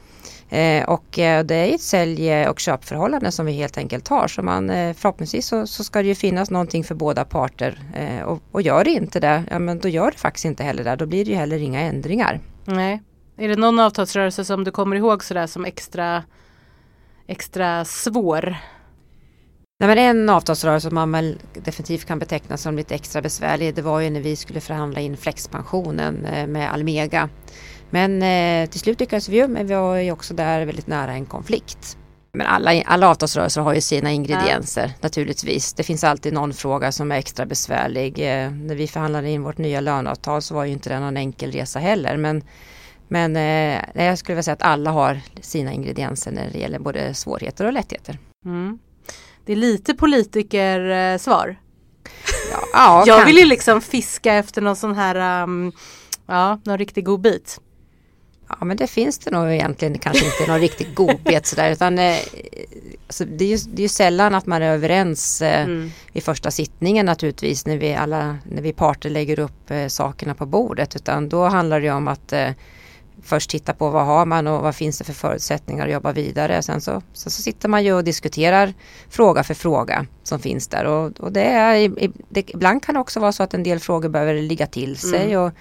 Eh, 0.51 0.89
och 0.89 1.19
eh, 1.19 1.43
det 1.43 1.55
är 1.55 1.75
ett 1.75 1.81
sälj 1.81 2.47
och 2.47 2.59
köpförhållande 2.59 3.31
som 3.31 3.45
vi 3.45 3.51
helt 3.51 3.77
enkelt 3.77 4.07
har. 4.07 4.27
Så 4.27 4.41
man, 4.41 4.69
eh, 4.69 4.93
förhoppningsvis 4.93 5.47
så, 5.47 5.67
så, 5.67 5.83
ska 5.83 6.01
det 6.01 6.07
ju 6.07 6.15
finnas 6.15 6.49
någonting 6.49 6.83
för 6.83 6.95
båda 6.95 7.25
parter. 7.25 7.79
Eh, 7.95 8.23
och, 8.23 8.41
och, 8.51 8.61
gör 8.61 8.83
det 8.83 8.91
inte 8.91 9.19
det, 9.19 9.43
ja 9.51 9.59
men 9.59 9.79
då 9.79 9.87
gör 9.87 10.11
det 10.11 10.17
faktiskt 10.17 10.45
inte 10.45 10.63
heller 10.63 10.83
det. 10.83 10.95
Då 10.95 11.05
blir 11.05 11.25
det 11.25 11.31
ju 11.31 11.37
heller 11.37 11.59
inga 11.59 11.81
ändringar. 11.81 12.39
Nej. 12.65 13.01
Är 13.41 13.47
det 13.47 13.55
någon 13.55 13.79
avtalsrörelse 13.79 14.45
som 14.45 14.63
du 14.63 14.71
kommer 14.71 14.95
ihåg 14.95 15.23
sådär 15.23 15.47
som 15.47 15.65
extra, 15.65 16.23
extra 17.27 17.85
svår? 17.85 18.55
Nej, 19.79 19.87
men 19.87 19.97
en 19.97 20.29
avtalsrörelse 20.29 20.87
som 20.87 20.95
man 20.95 21.11
väl 21.11 21.37
definitivt 21.53 22.05
kan 22.05 22.19
beteckna 22.19 22.57
som 22.57 22.75
lite 22.75 22.95
extra 22.95 23.21
besvärlig 23.21 23.75
det 23.75 23.81
var 23.81 23.99
ju 23.99 24.09
när 24.09 24.21
vi 24.21 24.35
skulle 24.35 24.61
förhandla 24.61 24.99
in 24.99 25.17
flexpensionen 25.17 26.25
eh, 26.25 26.47
med 26.47 26.73
Almega. 26.73 27.29
Men 27.89 28.23
eh, 28.23 28.69
till 28.69 28.79
slut 28.79 28.99
lyckades 28.99 29.29
vi 29.29 29.37
ju, 29.37 29.47
men 29.47 29.67
vi 29.67 29.73
var 29.73 29.95
ju 29.95 30.11
också 30.11 30.33
där 30.33 30.65
väldigt 30.65 30.87
nära 30.87 31.11
en 31.11 31.25
konflikt. 31.25 31.97
Men 32.33 32.47
alla, 32.47 32.81
alla 32.85 33.09
avtalsrörelser 33.09 33.61
har 33.61 33.73
ju 33.73 33.81
sina 33.81 34.11
ingredienser 34.11 34.85
ja. 34.85 34.93
naturligtvis. 35.01 35.73
Det 35.73 35.83
finns 35.83 36.03
alltid 36.03 36.33
någon 36.33 36.53
fråga 36.53 36.91
som 36.91 37.11
är 37.11 37.15
extra 37.15 37.45
besvärlig. 37.45 38.19
Eh, 38.19 38.51
när 38.51 38.75
vi 38.75 38.87
förhandlade 38.87 39.29
in 39.29 39.43
vårt 39.43 39.57
nya 39.57 39.81
löneavtal 39.81 40.41
så 40.41 40.55
var 40.55 40.65
ju 40.65 40.71
inte 40.71 40.89
det 40.89 40.99
någon 40.99 41.17
enkel 41.17 41.51
resa 41.51 41.79
heller. 41.79 42.17
Men 42.17 42.43
men 43.11 43.35
eh, 43.35 44.05
jag 44.05 44.17
skulle 44.17 44.33
vilja 44.35 44.43
säga 44.43 44.53
att 44.53 44.61
alla 44.61 44.91
har 44.91 45.19
sina 45.41 45.73
ingredienser 45.73 46.31
när 46.31 46.49
det 46.51 46.59
gäller 46.59 46.79
både 46.79 47.13
svårigheter 47.13 47.65
och 47.65 47.73
lättheter. 47.73 48.19
Mm. 48.45 48.79
det 49.45 49.51
är 49.51 49.55
lite 49.55 49.93
politikersvar. 49.93 51.55
Ja, 52.51 52.59
ja, 52.73 53.03
Jag 53.07 53.17
kan- 53.17 53.25
vill 53.27 53.37
ju 53.37 53.45
liksom 53.45 53.81
fiska 53.81 54.33
efter 54.33 54.61
någon 54.61 54.75
sån 54.75 54.95
här, 54.95 55.43
um, 55.43 55.71
ja, 56.27 56.59
någon 56.63 56.77
riktig 56.77 57.05
godbit. 57.05 57.59
Ja 58.59 58.65
men 58.65 58.77
det 58.77 58.87
finns 58.87 59.19
det 59.19 59.31
nog 59.31 59.51
egentligen 59.51 59.97
kanske 59.99 60.25
inte 60.25 60.51
någon 60.51 60.59
riktigt 60.59 60.95
godbit 60.95 61.45
sådär 61.45 61.71
utan 61.71 61.99
eh, 61.99 62.17
alltså, 63.07 63.25
det, 63.25 63.45
är 63.45 63.49
ju, 63.49 63.57
det 63.73 63.81
är 63.81 63.83
ju 63.83 63.89
sällan 63.89 64.35
att 64.35 64.45
man 64.45 64.61
är 64.61 64.71
överens 64.73 65.41
eh, 65.41 65.63
Mm. 65.63 65.91
vid 66.13 66.23
första 66.23 66.51
sittningen 66.51 67.05
naturligtvis 67.05 67.65
när 67.65 67.77
vi 67.77 67.93
alla 67.93 68.37
när 68.51 68.61
vi 68.61 68.73
parter 68.73 69.09
lägger 69.09 69.39
upp 69.39 69.71
eh, 69.71 69.87
sakerna 69.87 70.33
på 70.35 70.45
bordet 70.45 70.95
utan 70.95 71.29
då 71.29 71.45
handlar 71.45 71.81
det 71.81 71.91
om 71.91 72.07
att 72.07 72.33
eh, 72.33 72.49
först 73.23 73.49
titta 73.49 73.73
på 73.73 73.89
vad 73.89 74.05
har 74.05 74.25
man 74.25 74.47
och 74.47 74.61
vad 74.61 74.75
finns 74.75 74.97
det 74.97 75.03
för 75.03 75.13
förutsättningar 75.13 75.85
att 75.85 75.93
jobba 75.93 76.11
vidare. 76.11 76.61
Sen 76.61 76.81
så, 76.81 77.01
sen 77.13 77.31
så 77.31 77.41
sitter 77.41 77.69
man 77.69 77.83
ju 77.83 77.93
och 77.93 78.03
diskuterar 78.03 78.73
fråga 79.09 79.43
för 79.43 79.53
fråga 79.53 80.05
som 80.23 80.39
finns 80.39 80.67
där 80.67 80.85
och, 80.85 81.19
och 81.19 81.31
det 81.31 81.43
är, 81.43 81.91
det, 82.29 82.49
ibland 82.49 82.83
kan 82.83 82.95
det 82.95 83.01
också 83.01 83.19
vara 83.19 83.31
så 83.31 83.43
att 83.43 83.53
en 83.53 83.63
del 83.63 83.79
frågor 83.79 84.09
behöver 84.09 84.33
ligga 84.33 84.67
till 84.67 84.97
sig 84.97 85.37
och 85.37 85.51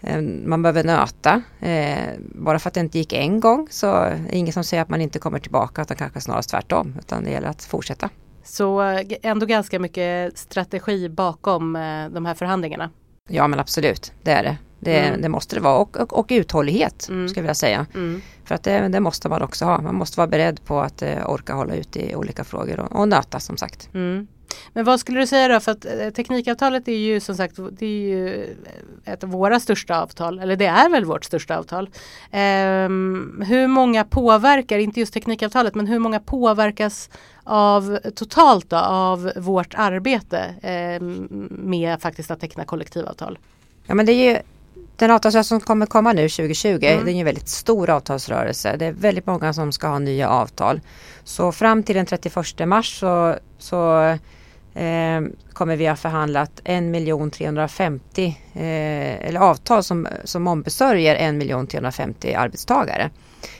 eh, 0.00 0.20
man 0.22 0.62
behöver 0.62 0.84
nöta. 0.84 1.42
Eh, 1.60 2.08
bara 2.18 2.58
för 2.58 2.68
att 2.68 2.74
det 2.74 2.80
inte 2.80 2.98
gick 2.98 3.12
en 3.12 3.40
gång 3.40 3.68
så 3.70 3.86
är 3.86 4.10
det 4.30 4.36
ingen 4.36 4.52
som 4.52 4.64
säger 4.64 4.82
att 4.82 4.88
man 4.88 5.00
inte 5.00 5.18
kommer 5.18 5.38
tillbaka 5.38 5.82
utan 5.82 5.96
kanske 5.96 6.20
snarast 6.20 6.50
tvärtom. 6.50 6.96
Utan 6.98 7.24
det 7.24 7.30
gäller 7.30 7.48
att 7.48 7.64
fortsätta. 7.64 8.08
Så 8.44 8.82
eh, 8.82 9.06
ändå 9.22 9.46
ganska 9.46 9.78
mycket 9.78 10.38
strategi 10.38 11.08
bakom 11.08 11.72
de 12.10 12.26
här 12.26 12.34
förhandlingarna. 12.34 12.90
Ja 13.28 13.48
men 13.48 13.60
absolut, 13.60 14.12
det 14.22 14.30
är 14.32 14.42
det. 14.42 14.56
Det, 14.84 14.98
Mm. 15.00 15.22
det 15.22 15.28
måste 15.28 15.56
det 15.56 15.60
vara 15.60 15.78
och, 15.78 15.96
och, 15.96 16.18
och 16.18 16.26
uthållighet 16.30 17.08
Mm. 17.08 17.28
skulle 17.28 17.38
jag 17.38 17.42
vilja 17.42 17.54
säga. 17.54 17.86
Mm. 17.94 18.22
För 18.44 18.54
att 18.54 18.62
det, 18.62 18.88
det 18.88 19.00
måste 19.00 19.28
man 19.28 19.42
också 19.42 19.64
ha. 19.64 19.80
Man 19.80 19.94
måste 19.94 20.16
vara 20.20 20.26
beredd 20.28 20.64
på 20.64 20.80
att 20.80 21.02
eh, 21.02 21.30
orka 21.30 21.54
hålla 21.54 21.74
ut 21.74 21.96
i 21.96 22.14
olika 22.14 22.44
frågor 22.44 22.80
och, 22.80 23.00
och 23.00 23.08
nöta 23.08 23.40
som 23.40 23.56
sagt. 23.56 23.88
Mm. 23.94 24.26
Men 24.72 24.84
vad 24.84 25.00
skulle 25.00 25.20
du 25.20 25.26
säga 25.26 25.48
då? 25.48 25.60
För 25.60 25.72
att 25.72 25.84
eh, 25.84 26.10
teknikavtalet 26.10 26.88
är 26.88 26.92
ju 26.96 27.20
som 27.20 27.34
sagt 27.36 27.56
det 27.70 27.86
är 27.86 28.08
ju 28.08 28.54
ett 29.04 29.24
av 29.24 29.30
våra 29.30 29.60
största 29.60 30.02
avtal. 30.02 30.38
Eller 30.38 30.56
det 30.56 30.66
är 30.66 30.88
väl 30.90 31.04
vårt 31.04 31.24
största 31.24 31.58
avtal. 31.58 31.90
Ehm, 32.30 33.42
hur 33.48 33.66
många 33.66 34.04
påverkar, 34.04 34.78
inte 34.78 35.00
just 35.00 35.14
teknikavtalet, 35.14 35.74
men 35.74 35.86
hur 35.86 35.98
många 35.98 36.20
påverkas 36.20 37.10
av 37.44 37.98
totalt 38.14 38.70
då, 38.70 38.76
av 38.76 39.32
vårt 39.36 39.74
arbete 39.76 40.54
ehm, 40.62 41.28
med 41.50 42.00
faktiskt 42.02 42.30
att 42.30 42.40
teckna 42.40 42.64
kollektivavtal? 42.64 43.38
Ja 43.86 43.94
men 43.94 44.06
det 44.06 44.12
är 44.12 44.32
ju 44.32 44.38
den 45.02 45.10
avtalsrörelse 45.10 45.48
som 45.48 45.60
kommer 45.60 45.86
komma 45.86 46.12
nu 46.12 46.28
2020, 46.28 46.68
Mm. 46.68 47.04
det 47.04 47.12
är 47.12 47.14
en 47.14 47.24
väldigt 47.24 47.48
stor 47.48 47.90
avtalsrörelse. 47.90 48.76
Det 48.76 48.86
är 48.86 48.92
väldigt 48.92 49.26
många 49.26 49.52
som 49.52 49.72
ska 49.72 49.86
ha 49.86 49.98
nya 49.98 50.28
avtal. 50.28 50.80
Så 51.24 51.52
fram 51.52 51.82
till 51.82 51.96
den 51.96 52.06
31 52.06 52.68
mars 52.68 53.00
så, 53.00 53.36
så 53.58 54.02
eh, 54.74 55.20
kommer 55.52 55.76
vi 55.76 55.86
ha 55.86 55.96
förhandlat 55.96 56.60
1 56.64 57.32
350 57.32 58.38
eh, 58.54 58.62
eller 59.28 59.40
avtal 59.40 59.82
som, 59.82 60.08
som 60.24 60.46
ombesörjer 60.46 61.14
1 61.14 61.70
350 61.70 62.34
arbetstagare. 62.34 63.10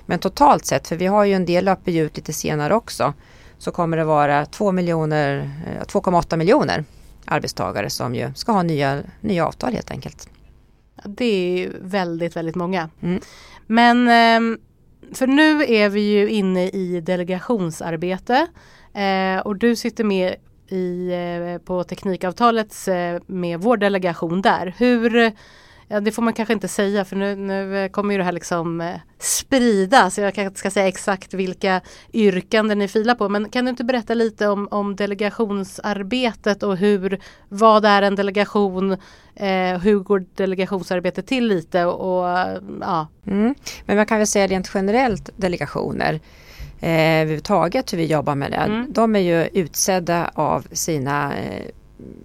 Men 0.07 0.19
totalt 0.19 0.67
sett, 0.67 0.89
för 0.89 0.97
vi 0.97 1.07
har 1.07 1.25
ju 1.25 1.35
en 1.35 1.47
del 1.47 1.65
löper 1.65 1.93
ut 1.93 2.17
lite 2.17 2.33
senare 2.33 2.75
också, 2.75 3.13
så 3.59 3.71
kommer 3.71 3.97
det 3.97 4.05
vara 4.05 4.47
2 4.47 4.73
miljoner, 4.73 5.51
eh, 5.67 5.87
2,8 5.87 6.37
miljoner 6.37 6.85
arbetstagare 7.25 7.91
som 7.91 8.15
ju 8.15 8.33
ska 8.35 8.53
ha 8.53 8.63
nya, 8.63 9.03
nya 9.21 9.47
avtal 9.47 9.73
helt 9.73 9.91
enkelt. 9.91 10.29
Det 11.04 11.25
är 11.64 11.73
väldigt, 11.80 12.37
väldigt 12.37 12.54
många. 12.54 12.90
Mm. 13.02 13.21
Men 13.66 14.09
ehm, 14.09 14.59
för 15.14 15.26
nu 15.26 15.64
är 15.64 15.88
vi 15.88 16.00
ju 16.00 16.30
inne 16.30 16.68
i 16.68 17.00
delegationsarbete 17.00 18.47
eh, 18.94 19.40
och 19.47 19.56
du 19.56 19.76
sitter 19.76 20.04
med 20.04 20.35
i, 20.68 21.12
eh, 21.12 21.64
på 21.64 21.85
teknikavtalets 21.85 22.88
eh, 22.88 23.21
med 23.26 23.61
vår 23.61 23.76
delegation 23.76 24.42
där. 24.42 24.75
Hur, 24.78 25.32
ja, 25.93 26.01
det 26.01 26.13
får 26.13 26.23
man 26.23 26.33
kanske 26.33 26.53
inte 26.53 26.69
säga 26.69 27.05
för 27.05 27.17
nu, 27.17 27.37
nu 27.37 27.85
eh, 27.85 27.89
kommer 27.89 28.15
ju 28.15 28.19
det 28.19 28.25
här 28.25 28.33
liksom 28.33 28.81
eh, 28.81 28.95
spridas. 29.19 30.19
Jag 30.19 30.35
kanske 30.35 30.47
inte 30.47 30.59
ska 30.59 30.71
säga 30.71 30.89
exakt 30.89 31.35
vilka 31.35 31.81
yrkanden 32.13 32.79
ni 32.79 32.89
filar 32.89 33.15
på 33.15 33.29
men 33.29 33.49
kan 33.49 33.65
du 33.65 33.71
inte 33.71 33.85
berätta 33.85 34.15
lite 34.15 34.49
om, 34.49 34.69
om 34.71 34.97
delegationsarbetet 34.97 36.63
och 36.63 36.77
hur, 36.77 37.21
vad 37.49 37.85
är 37.85 38.03
en 38.03 38.15
delegation, 38.15 38.93
eh, 39.35 39.79
hur 39.83 39.99
går 39.99 40.25
delegationsarbetet 40.35 41.27
till 41.27 41.47
lite 41.47 41.85
och, 41.85 42.19
och 42.19 42.59
ja. 42.81 43.09
Mm. 43.27 43.55
Men 43.87 43.97
man 43.97 44.07
kan 44.07 44.19
väl 44.19 44.27
säga 44.27 44.47
rent 44.47 44.71
generellt 44.75 45.31
delegationer 45.37 46.21
eh, 46.81 47.21
överhuvudtaget 47.21 47.93
hur 47.93 47.99
vi 47.99 48.07
jobbar 48.07 48.35
med 48.35 48.51
det. 48.51 48.57
Mm. 48.57 48.87
De 48.93 49.17
är 49.17 49.21
ju 49.21 49.47
utsedda 49.63 50.31
av 50.35 50.67
sina, 50.73 51.37
eh, 51.37 51.67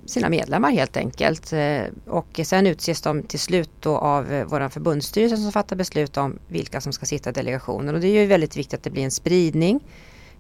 sina 0.06 0.30
medlemmar 0.30 0.72
helt 0.72 0.98
enkelt. 0.98 1.54
Eh, 1.54 1.82
och 2.08 2.40
sen 2.44 2.68
utses 2.68 3.02
de 3.02 3.24
till 3.24 3.40
slut 3.40 3.70
då 3.80 3.98
av 3.98 4.34
eh, 4.34 4.46
vår 4.46 4.70
förbundsstyrelse 4.70 5.38
som 5.44 5.52
fattar 5.52 5.76
beslut 5.76 6.18
om 6.18 6.40
vilka 6.48 6.82
som 6.82 6.94
ska 6.94 7.06
sitta 7.06 7.30
i 7.30 7.34
delegationen. 7.34 7.96
Och 7.96 8.02
det 8.02 8.08
är 8.08 8.22
ju 8.22 8.26
väldigt 8.26 8.58
viktigt 8.58 8.74
att 8.74 8.84
det 8.84 8.90
blir 8.90 9.04
en 9.04 9.12
spridning. 9.12 9.80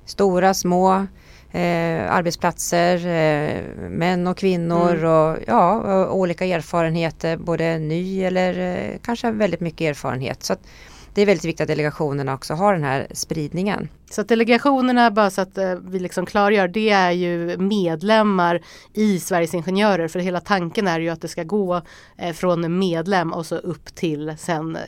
Stora, 0.05 0.53
små 0.53 1.07
eh, 1.51 2.13
arbetsplatser, 2.13 2.95
eh, 3.07 3.89
män 3.89 4.27
och 4.27 4.37
kvinnor 4.37 4.95
Mm. 4.95 5.11
och 5.11 5.37
ja, 5.47 5.73
och 6.05 6.17
olika 6.17 6.45
erfarenheter, 6.45 7.37
både 7.37 7.79
ny 7.79 8.23
eller 8.23 8.59
eh, 8.59 8.99
kanske 9.03 9.31
väldigt 9.31 9.59
mycket 9.59 9.81
erfarenhet. 9.81 10.43
Så 10.43 10.53
att 10.53 10.61
det 11.17 11.21
är 11.21 11.25
väldigt 11.25 11.45
viktigt 11.45 11.61
att 11.61 11.67
delegationerna 11.67 12.33
också 12.33 12.53
har 12.53 12.73
den 12.73 12.83
här 12.83 13.07
spridningen. 13.11 13.89
Så 14.09 14.21
att 14.21 14.27
delegationerna, 14.27 15.11
bara 15.11 15.29
så 15.29 15.41
att 15.41 15.57
eh, 15.57 15.75
vi 15.75 15.99
liksom 15.99 16.25
klargör, 16.25 16.67
det 16.67 16.89
är 16.89 17.11
ju 17.11 17.57
medlemmar 17.57 18.61
i 18.93 19.19
Sveriges 19.19 19.53
Ingenjörer. 19.53 20.07
För 20.07 20.19
hela 20.19 20.39
tanken 20.39 20.87
är 20.87 20.99
ju 20.99 21.09
att 21.09 21.21
det 21.21 21.27
ska 21.27 21.43
gå 21.43 21.81
eh, 22.17 22.33
från 22.33 22.79
medlem 22.79 23.33
och 23.33 23.45
så 23.45 23.55
upp 23.55 23.95
till 23.95 24.35
sen 24.37 24.75
eh, 24.75 24.81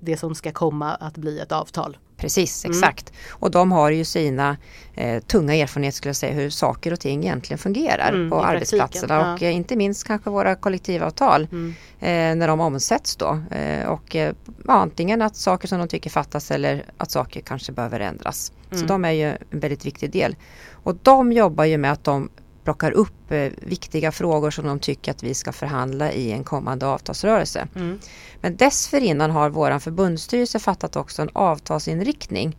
det 0.00 0.16
som 0.16 0.34
ska 0.34 0.52
komma 0.52 0.94
att 0.94 1.16
bli 1.16 1.38
ett 1.40 1.52
avtal. 1.52 1.96
Precis, 2.26 2.64
Mm. 2.64 2.78
exakt. 2.78 3.12
Och 3.30 3.50
de 3.50 3.72
har 3.72 3.90
ju 3.90 4.04
sina 4.04 4.56
eh, 4.94 5.20
tunga 5.22 5.54
erfarenheter 5.54 5.96
skulle 5.96 6.08
jag 6.08 6.16
säga 6.16 6.32
hur 6.34 6.50
saker 6.50 6.92
och 6.92 7.00
ting 7.00 7.22
egentligen 7.24 7.58
fungerar 7.58 8.08
Mm, 8.12 8.30
på 8.30 8.44
arbetsplatserna 8.44 9.06
praktiken, 9.22 9.32
och 9.34 9.42
eh, 9.42 9.56
inte 9.56 9.76
minst 9.76 10.04
kanske 10.06 10.30
våra 10.30 10.54
kollektivavtal 10.54 11.48
Mm. 11.52 11.74
eh, 12.00 12.36
när 12.38 12.48
de 12.48 12.60
omsätts 12.60 13.16
då. 13.16 13.40
Eh, 13.50 13.86
och 13.88 14.16
eh, 14.16 14.32
ja, 14.66 14.72
antingen 14.72 15.22
att 15.22 15.36
saker 15.36 15.68
som 15.68 15.78
de 15.78 15.88
tycker 15.88 16.10
fattas 16.10 16.50
eller 16.50 16.84
att 16.96 17.10
saker 17.10 17.40
kanske 17.40 17.72
behöver 17.72 18.00
ändras. 18.00 18.52
Så 18.70 18.76
Mm. 18.76 18.86
de 18.86 19.04
är 19.04 19.10
ju 19.12 19.24
en 19.50 19.60
väldigt 19.60 19.86
viktig 19.86 20.10
del. 20.10 20.36
Och 20.72 20.96
de 21.02 21.32
jobbar 21.32 21.64
ju 21.64 21.78
med 21.78 21.92
att 21.92 22.04
de 22.04 22.28
plockar 22.66 22.92
upp 22.92 23.32
eh, 23.32 23.52
viktiga 23.56 24.12
frågor 24.12 24.50
som 24.50 24.66
de 24.66 24.78
tycker 24.78 25.10
att 25.10 25.22
vi 25.22 25.34
ska 25.34 25.52
förhandla 25.52 26.12
i 26.12 26.32
en 26.32 26.44
kommande 26.44 26.86
avtalsrörelse. 26.86 27.68
Mm. 27.74 27.98
Men 28.40 28.56
dessförinnan 28.56 29.30
har 29.30 29.50
vår 29.50 29.78
förbundsstyrelse 29.78 30.58
fattat 30.58 30.96
också 30.96 31.22
en 31.22 31.30
avtalsinriktning. 31.32 32.56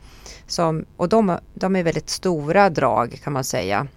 Som, 0.48 0.86
och 0.98 1.10
de, 1.10 1.38
de 1.54 1.76
är 1.76 1.84
väldigt 1.84 2.10
stora 2.10 2.70
drag 2.70 3.20
kan 3.24 3.34
man 3.34 3.44
säga. 3.44 3.88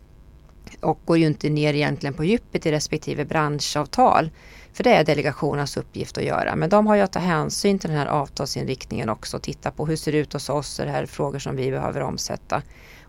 Och 0.81 0.99
går 1.05 1.19
ju 1.19 1.26
inte 1.26 1.50
ner 1.50 1.75
egentligen 1.75 2.14
på 2.14 2.25
djupet 2.25 2.67
i 2.67 2.73
respektive 2.73 3.25
branschavtal. 3.25 4.31
För 4.73 4.85
det 4.85 4.91
är 4.91 5.05
delegationernas 5.05 5.77
uppgift 5.77 6.19
att 6.19 6.25
göra. 6.25 6.57
Men 6.57 6.71
de 6.71 6.87
har 6.87 6.97
ju 6.97 7.03
att 7.03 7.12
ta 7.12 7.19
hänsyn 7.19 7.79
till 7.79 7.91
den 7.91 7.99
här 7.99 8.07
avtalsinriktningen 8.07 9.09
också. 9.09 9.37
och 9.37 9.43
Titta 9.43 9.71
på 9.71 9.87
hur 9.87 9.97
ser 9.97 10.12
det 10.12 10.19
ut 10.19 10.33
hos 10.33 10.49
oss? 10.49 10.81
Är 10.81 10.87
det 10.87 10.93
här 10.93 11.07
frågor 11.07 11.39
som 11.39 11.57
vi 11.57 11.71
behöver 11.71 12.00
omsätta? 12.00 12.62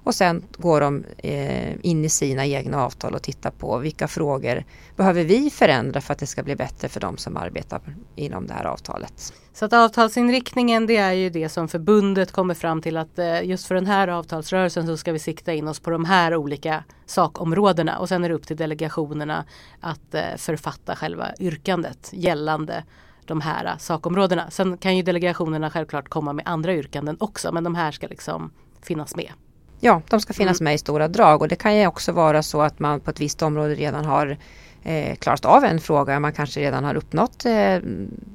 Och 0.03 0.15
sen 0.15 0.43
går 0.57 0.81
de 0.81 1.05
eh, 1.17 1.73
in 1.81 2.05
i 2.05 2.09
sina 2.09 2.45
egna 2.45 2.83
avtal 2.83 3.15
och 3.15 3.23
tittar 3.23 3.51
på 3.51 3.77
vilka 3.77 4.07
frågor 4.07 4.63
behöver 4.95 5.23
vi 5.23 5.49
förändra 5.49 6.01
för 6.01 6.13
att 6.13 6.19
det 6.19 6.27
ska 6.27 6.43
bli 6.43 6.55
bättre 6.55 6.89
för 6.89 6.99
de 6.99 7.17
som 7.17 7.37
arbetar 7.37 7.81
inom 8.15 8.47
det 8.47 8.53
här 8.53 8.65
avtalet. 8.65 9.33
Så 9.53 9.65
att 9.65 9.73
avtalsinriktningen 9.73 10.87
det 10.87 10.97
är 10.97 11.11
ju 11.11 11.29
det 11.29 11.49
som 11.49 11.67
förbundet 11.67 12.31
kommer 12.31 12.53
fram 12.53 12.81
till 12.81 12.97
att 12.97 13.19
eh, 13.19 13.43
just 13.43 13.67
för 13.67 13.75
den 13.75 13.85
här 13.85 14.07
avtalsrörelsen 14.07 14.87
så 14.87 14.97
ska 14.97 15.11
vi 15.11 15.19
sikta 15.19 15.53
in 15.53 15.67
oss 15.67 15.79
på 15.79 15.89
de 15.89 16.05
här 16.05 16.35
olika 16.35 16.83
sakområdena 17.05 17.99
och 17.99 18.09
sen 18.09 18.23
är 18.23 18.29
det 18.29 18.35
upp 18.35 18.47
till 18.47 18.57
delegationerna 18.57 19.45
att 19.79 20.15
eh, 20.15 20.23
författa 20.37 20.95
själva 20.95 21.27
yrkandet 21.39 22.09
gällande 22.13 22.83
de 23.25 23.41
här 23.41 23.75
sakområdena. 23.79 24.51
Sen 24.51 24.77
kan 24.77 24.97
ju 24.97 25.03
delegationerna 25.03 25.69
självklart 25.69 26.09
komma 26.09 26.33
med 26.33 26.47
andra 26.47 26.73
yrkanden 26.73 27.17
också 27.19 27.51
men 27.51 27.63
de 27.63 27.75
här 27.75 27.91
ska 27.91 28.07
liksom 28.07 28.51
finnas 28.81 29.15
med. 29.15 29.31
Ja, 29.79 30.01
de 30.09 30.19
ska 30.19 30.33
finnas 30.33 30.61
med 30.61 30.73
i 30.73 30.77
stora 30.77 31.07
drag 31.07 31.41
och 31.41 31.47
det 31.47 31.55
kan 31.55 31.77
ju 31.77 31.87
också 31.87 32.11
vara 32.11 32.43
så 32.43 32.61
att 32.61 32.79
man 32.79 32.99
på 32.99 33.11
ett 33.11 33.21
visst 33.21 33.41
område 33.41 33.75
redan 33.75 34.05
har 34.05 34.37
eh, 34.83 35.15
klarat 35.15 35.45
av 35.45 35.63
en 35.63 35.79
fråga. 35.79 36.19
Man 36.19 36.33
kanske 36.33 36.59
redan 36.59 36.83
har 36.83 36.95
uppnått 36.95 37.45
eh, 37.45 37.77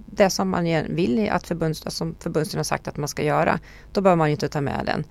det 0.07 0.31
som 0.31 0.49
man 0.49 0.65
vill 0.89 1.29
att 1.31 1.47
förbunds, 1.47 1.85
som 1.87 2.15
förbundsstyrelsen 2.21 2.59
har 2.59 2.65
sagt 2.65 2.89
att 2.89 2.97
man 2.97 3.09
ska 3.09 3.23
göra. 3.23 3.59
Då 3.93 4.01
bör 4.01 4.17
man 4.17 4.29
ju 4.29 4.33
inte 4.33 4.49
ta 4.49 4.61
med 4.61 4.83
den. 4.87 5.05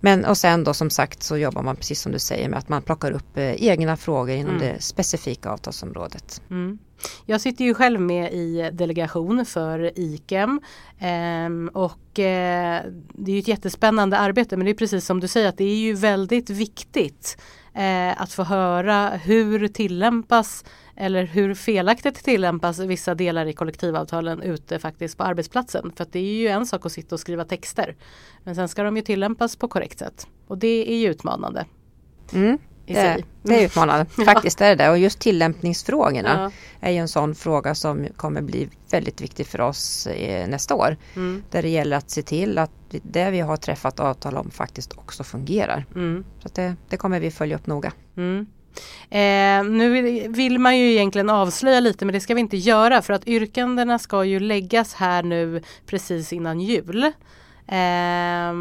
Men 0.00 0.24
och 0.24 0.36
sen 0.36 0.64
då 0.64 0.74
som 0.74 0.90
sagt 0.90 1.22
så 1.22 1.36
jobbar 1.36 1.62
man 1.62 1.76
precis 1.76 2.00
som 2.00 2.12
du 2.12 2.18
säger 2.18 2.48
med 2.48 2.58
att 2.58 2.68
man 2.68 2.82
plockar 2.82 3.12
upp 3.12 3.36
eh, 3.36 3.64
egna 3.64 3.96
frågor 3.96 4.34
inom 4.34 4.56
Mm. 4.56 4.68
det 4.68 4.82
specifika 4.82 5.50
avtalsområdet. 5.50 6.42
Mm. 6.50 6.78
Jag 7.26 7.40
sitter 7.40 7.64
ju 7.64 7.74
själv 7.74 8.00
med 8.00 8.32
i 8.32 8.70
delegation 8.72 9.46
för 9.46 9.98
IKEM 9.98 10.60
ehm, 10.98 11.70
och 11.74 12.18
eh, 12.18 12.82
det 13.14 13.30
är 13.30 13.34
ju 13.34 13.38
ett 13.38 13.48
jättespännande 13.48 14.18
arbete 14.18 14.56
men 14.56 14.64
det 14.64 14.72
är 14.72 14.74
precis 14.74 15.06
som 15.06 15.20
du 15.20 15.28
säger 15.28 15.48
att 15.48 15.58
det 15.58 15.64
är 15.64 15.76
ju 15.76 15.94
väldigt 15.94 16.50
viktigt 16.50 17.38
eh, 17.76 18.22
att 18.22 18.32
få 18.32 18.42
höra 18.42 19.08
hur 19.08 19.68
tillämpas 19.68 20.64
eller 20.96 21.24
hur 21.24 21.54
felaktigt 21.54 22.24
tillämpas 22.24 22.78
vissa 22.78 23.14
delar 23.14 23.46
i 23.46 23.52
kollektivavtalen 23.52 24.42
ute 24.42 24.78
faktiskt 24.78 25.18
på 25.18 25.24
arbetsplatsen. 25.24 25.92
För 25.96 26.06
det 26.12 26.18
är 26.18 26.34
ju 26.34 26.48
en 26.48 26.66
sak 26.66 26.86
att 26.86 26.92
sitta 26.92 27.14
och 27.14 27.20
skriva 27.20 27.44
texter. 27.44 27.96
Men 28.44 28.54
sen 28.54 28.68
ska 28.68 28.82
de 28.82 28.96
ju 28.96 29.02
tillämpas 29.02 29.56
på 29.56 29.68
korrekt 29.68 29.98
sätt. 29.98 30.26
Och 30.46 30.58
det 30.58 30.92
är 30.92 30.98
ju 30.98 31.10
utmanande. 31.10 31.66
Mm 32.32 32.58
det, 32.86 33.24
det, 33.46 33.60
är 33.60 33.64
utmanande, 33.64 34.06
faktiskt 34.24 34.60
är 34.60 34.68
det 34.68 34.84
det. 34.84 34.90
Och 34.90 34.98
just 34.98 35.18
tillämpningsfrågorna 35.18 36.52
ja. 36.80 36.88
är 36.88 36.92
ju 36.92 36.98
en 36.98 37.08
sån 37.08 37.34
fråga 37.34 37.74
som 37.74 38.06
kommer 38.16 38.42
bli 38.42 38.68
väldigt 38.90 39.20
viktig 39.20 39.46
för 39.46 39.60
oss 39.60 40.08
nästa 40.48 40.74
år. 40.74 40.96
Mm. 41.16 41.42
Där 41.50 41.62
det 41.62 41.68
gäller 41.68 41.96
att 41.96 42.10
se 42.10 42.22
till 42.22 42.58
att 42.58 42.70
det 42.90 43.30
vi 43.30 43.40
har 43.40 43.56
träffat 43.56 44.00
avtal 44.00 44.36
om 44.36 44.50
faktiskt 44.50 44.92
också 44.92 45.24
fungerar. 45.24 45.86
Mm. 45.94 46.24
Så 46.42 46.48
det, 46.54 46.76
det, 46.88 46.96
kommer 46.96 47.20
vi 47.20 47.30
följa 47.30 47.56
upp 47.56 47.66
noga. 47.66 47.92
Mm. 48.16 48.46
Eh, 49.10 49.70
nu 49.72 49.88
vill 50.28 50.58
man 50.58 50.78
ju 50.78 50.92
egentligen 50.92 51.30
avslöja 51.30 51.80
lite 51.80 52.04
men 52.04 52.12
det 52.12 52.20
ska 52.20 52.34
vi 52.34 52.40
inte 52.40 52.56
göra 52.56 53.02
för 53.02 53.12
att 53.12 53.26
yrkandena 53.26 53.98
ska 53.98 54.24
ju 54.24 54.40
läggas 54.40 54.94
här 54.94 55.22
nu 55.22 55.62
precis 55.86 56.32
innan 56.32 56.60
jul. 56.60 57.12
Eh, 57.68 58.52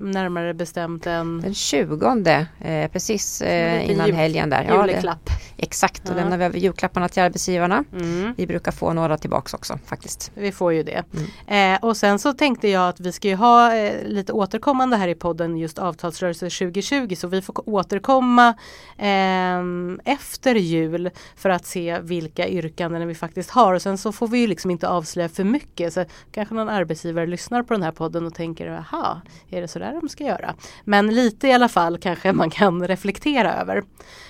närmare 0.00 0.54
bestämt 0.54 1.06
en... 1.06 1.40
Den 1.40 1.54
20 1.54 2.46
eh, 2.60 2.90
precis 2.90 3.42
eh, 3.42 3.90
innan 3.90 4.06
jul, 4.06 4.16
helgen 4.16 4.50
där. 4.50 4.64
Ja, 4.68 4.88
julklapp. 4.88 5.26
Det, 5.26 5.62
exakt, 5.62 6.04
då 6.04 6.12
ja. 6.12 6.16
lämnar 6.16 6.38
vi 6.38 6.44
över 6.44 6.58
julklapparna 6.58 7.08
till 7.08 7.22
arbetsgivarna. 7.22 7.84
Mm. 7.92 8.34
Vi 8.36 8.46
brukar 8.46 8.72
få 8.72 8.92
några 8.92 9.18
tillbaks 9.18 9.54
också 9.54 9.78
faktiskt. 9.86 10.30
Vi 10.34 10.52
får 10.52 10.72
ju 10.72 10.82
det. 10.82 11.04
Mm. 11.46 11.74
Eh, 11.74 11.84
och 11.84 11.96
sen 11.96 12.18
så 12.18 12.32
tänkte 12.32 12.68
jag 12.68 12.88
att 12.88 13.00
vi 13.00 13.12
ska 13.12 13.28
ju 13.28 13.34
ha 13.34 13.74
eh, 13.74 14.04
lite 14.04 14.32
återkommande 14.32 14.96
här 14.96 15.08
i 15.08 15.14
podden 15.14 15.56
just 15.56 15.78
avtalsrörelse 15.78 16.50
2020 16.50 17.14
så 17.14 17.28
vi 17.28 17.42
får 17.42 17.68
återkomma 17.68 18.54
ehm, 18.98 20.00
efter 20.04 20.54
jul 20.54 21.10
för 21.36 21.50
att 21.50 21.66
se 21.66 21.98
vilka 22.02 22.48
yrkanden 22.48 23.08
vi 23.08 23.14
faktiskt 23.14 23.50
har 23.50 23.74
och 23.74 23.82
sen 23.82 23.98
så 23.98 24.12
får 24.12 24.28
vi 24.28 24.38
ju 24.38 24.46
liksom 24.46 24.70
inte 24.70 24.88
avslöja 24.88 25.28
för 25.28 25.44
mycket 25.44 25.92
så 25.92 26.04
kanske 26.32 26.54
någon 26.54 26.68
arbetsgivare 26.68 27.26
lyssnar 27.26 27.62
på 27.62 27.74
den 27.74 27.82
här 27.82 27.92
podden 27.92 28.26
och 28.26 28.35
tänker 28.36 28.70
aha, 28.70 29.20
är 29.50 29.60
det 29.60 29.68
så 29.68 29.78
där 29.78 30.00
de 30.00 30.08
ska 30.08 30.24
göra? 30.24 30.54
Men 30.84 31.14
lite 31.14 31.48
i 31.48 31.52
alla 31.52 31.68
fall 31.68 31.98
kanske 31.98 32.32
man 32.32 32.50
kan 32.50 32.88
reflektera 32.88 33.54
över. 33.54 33.82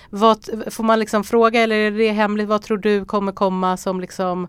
Vad, 0.09 0.49
får 0.67 0.83
man 0.83 0.99
liksom 0.99 1.23
fråga 1.23 1.61
eller 1.61 1.75
är 1.75 1.91
det 1.91 2.11
hemligt, 2.11 2.47
vad 2.47 2.61
tror 2.61 2.77
du 2.77 3.05
kommer 3.05 3.31
komma 3.31 3.77
som 3.77 4.01
liksom 4.01 4.47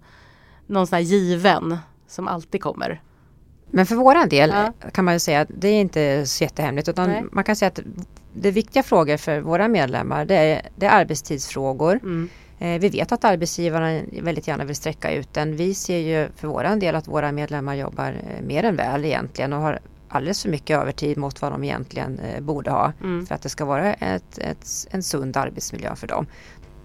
någon 0.66 0.86
sån 0.86 0.96
här 0.96 1.02
given 1.02 1.78
som 2.06 2.28
alltid 2.28 2.62
kommer? 2.62 3.02
Men 3.70 3.86
för 3.86 3.94
våran 3.94 4.28
del 4.28 4.50
ja. 4.50 4.90
kan 4.90 5.04
man 5.04 5.14
ju 5.14 5.20
säga 5.20 5.40
att 5.40 5.48
det 5.48 5.68
är 5.68 5.80
inte 5.80 6.26
så 6.26 6.44
jättehemligt 6.44 6.88
utan 6.88 7.10
Nej. 7.10 7.24
man 7.32 7.44
kan 7.44 7.56
säga 7.56 7.68
att 7.68 7.80
det 8.34 8.50
viktiga 8.50 8.82
frågor 8.82 9.16
för 9.16 9.40
våra 9.40 9.68
medlemmar 9.68 10.24
det 10.24 10.34
är, 10.34 10.68
det 10.76 10.86
är 10.86 10.90
arbetstidsfrågor. 10.90 11.94
Mm. 12.02 12.28
Eh, 12.58 12.80
vi 12.80 12.88
vet 12.88 13.12
att 13.12 13.24
arbetsgivarna 13.24 14.00
väldigt 14.22 14.48
gärna 14.48 14.64
vill 14.64 14.76
sträcka 14.76 15.12
ut 15.12 15.34
den. 15.34 15.56
Vi 15.56 15.74
ser 15.74 15.98
ju 15.98 16.28
för 16.36 16.48
våran 16.48 16.78
del 16.78 16.94
att 16.94 17.08
våra 17.08 17.32
medlemmar 17.32 17.74
jobbar 17.74 18.08
eh, 18.08 18.42
mer 18.42 18.64
än 18.64 18.76
väl 18.76 19.04
egentligen 19.04 19.52
och 19.52 19.60
har 19.60 19.78
alldeles 20.08 20.42
för 20.42 20.50
mycket 20.50 20.78
övertid 20.78 21.16
mot 21.16 21.42
vad 21.42 21.52
de 21.52 21.64
egentligen 21.64 22.18
eh, 22.18 22.40
borde 22.40 22.70
ha 22.70 22.92
mm. 23.00 23.26
för 23.26 23.34
att 23.34 23.42
det 23.42 23.48
ska 23.48 23.64
vara 23.64 23.94
ett, 23.94 24.38
ett, 24.38 24.86
en 24.90 25.02
sund 25.02 25.36
arbetsmiljö 25.36 25.96
för 25.96 26.06
dem. 26.06 26.26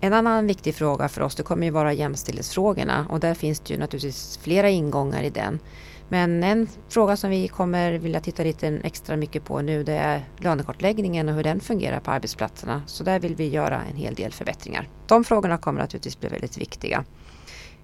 En 0.02 0.14
annan 0.14 0.48
viktig 0.48 0.76
fråga 0.76 1.10
för 1.10 1.22
oss 1.22 1.36
det 1.36 1.44
kommer 1.44 1.66
ju 1.66 1.72
vara 1.72 1.94
jämställdhetsfrågorna 1.94 3.08
och 3.10 3.20
där 3.20 3.34
finns 3.34 3.60
det 3.60 3.74
ju 3.74 3.80
naturligtvis 3.80 4.40
flera 4.42 4.70
ingångar 4.70 5.24
i 5.24 5.30
den. 5.30 5.60
Men 6.14 6.44
en 6.44 6.68
fråga 6.90 7.18
som 7.18 7.30
vi 7.30 7.48
kommer 7.48 7.92
vilja 7.92 8.20
titta 8.20 8.44
lite 8.44 8.68
extra 8.68 9.16
mycket 9.16 9.46
på 9.46 9.62
nu 9.62 9.84
det 9.84 9.94
är 9.94 10.22
lönekartläggningen 10.38 11.30
och 11.30 11.36
hur 11.36 11.44
den 11.44 11.60
fungerar 11.60 12.00
på 12.00 12.12
arbetsplatserna. 12.12 12.82
Så 12.86 13.04
där 13.04 13.20
vill 13.20 13.36
vi 13.36 13.48
göra 13.48 13.82
en 13.92 13.96
hel 13.96 14.16
del 14.16 14.32
förbättringar. 14.32 14.88
De 15.08 15.24
frågorna 15.24 15.58
kommer 15.58 15.82
naturligtvis 15.82 16.20
bli 16.20 16.30
väldigt 16.30 16.58
viktiga. 16.58 17.06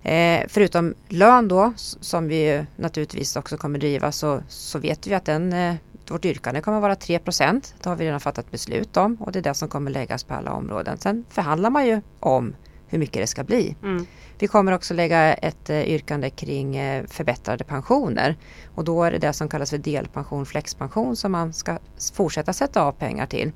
Eh, 0.03 0.43
förutom 0.47 0.93
lön 1.07 1.47
då 1.47 1.73
som 1.77 2.27
vi 2.27 2.65
naturligtvis 2.75 3.35
också 3.35 3.57
kommer 3.57 3.79
driva 3.79 4.11
så, 4.11 4.41
så 4.47 4.79
vet 4.79 5.07
vi 5.07 5.13
att 5.13 5.25
den, 5.25 5.53
eh, 5.53 5.75
vårt 6.09 6.25
yrkande 6.25 6.61
kommer 6.61 6.79
vara 6.79 6.95
3% 6.95 7.75
Det 7.83 7.89
har 7.89 7.95
vi 7.95 8.05
redan 8.05 8.19
fattat 8.19 8.51
beslut 8.51 8.97
om 8.97 9.15
och 9.15 9.31
det 9.31 9.39
är 9.39 9.43
det 9.43 9.53
som 9.53 9.67
kommer 9.67 9.91
läggas 9.91 10.23
på 10.23 10.33
alla 10.33 10.51
områden. 10.51 10.97
Sen 10.97 11.25
förhandlar 11.29 11.69
man 11.69 11.87
ju 11.87 12.01
om 12.19 12.55
hur 12.89 12.99
mycket 12.99 13.23
det 13.23 13.27
ska 13.27 13.43
bli. 13.43 13.75
Mm. 13.83 14.05
Vi 14.39 14.47
kommer 14.47 14.71
också 14.71 14.93
lägga 14.93 15.33
ett 15.33 15.69
eh, 15.69 15.89
yrkande 15.89 16.29
kring 16.29 16.75
eh, 16.77 17.05
förbättrade 17.05 17.63
pensioner 17.63 18.37
och 18.75 18.83
då 18.83 19.03
är 19.03 19.11
det 19.11 19.17
det 19.17 19.33
som 19.33 19.49
kallas 19.49 19.69
för 19.69 19.77
delpension, 19.77 20.45
flexpension 20.45 21.15
som 21.15 21.31
man 21.31 21.53
ska 21.53 21.77
fortsätta 22.13 22.53
sätta 22.53 22.81
av 22.81 22.91
pengar 22.91 23.25
till. 23.25 23.51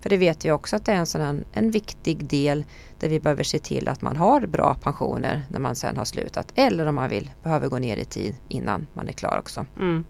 För 0.00 0.10
det 0.10 0.16
vet 0.16 0.44
vi 0.44 0.50
också 0.50 0.76
att 0.76 0.84
det 0.84 0.92
är 0.92 0.96
en, 0.96 1.06
sån 1.06 1.44
en 1.52 1.70
viktig 1.70 2.24
del 2.24 2.64
där 2.98 3.08
vi 3.08 3.20
behöver 3.20 3.44
se 3.44 3.58
till 3.58 3.88
att 3.88 4.02
man 4.02 4.16
har 4.16 4.46
bra 4.46 4.76
pensioner 4.82 5.42
när 5.50 5.60
man 5.60 5.76
sen 5.76 5.96
har 5.96 6.04
slutat 6.04 6.52
eller 6.54 6.86
om 6.86 6.94
man 6.94 7.10
vill 7.10 7.30
behöver 7.42 7.68
gå 7.68 7.78
ner 7.78 7.96
i 7.96 8.04
tid 8.04 8.34
innan 8.48 8.86
man 8.92 9.08
är 9.08 9.12
klar 9.12 9.38
också. 9.38 9.66
Mm. 9.76 10.04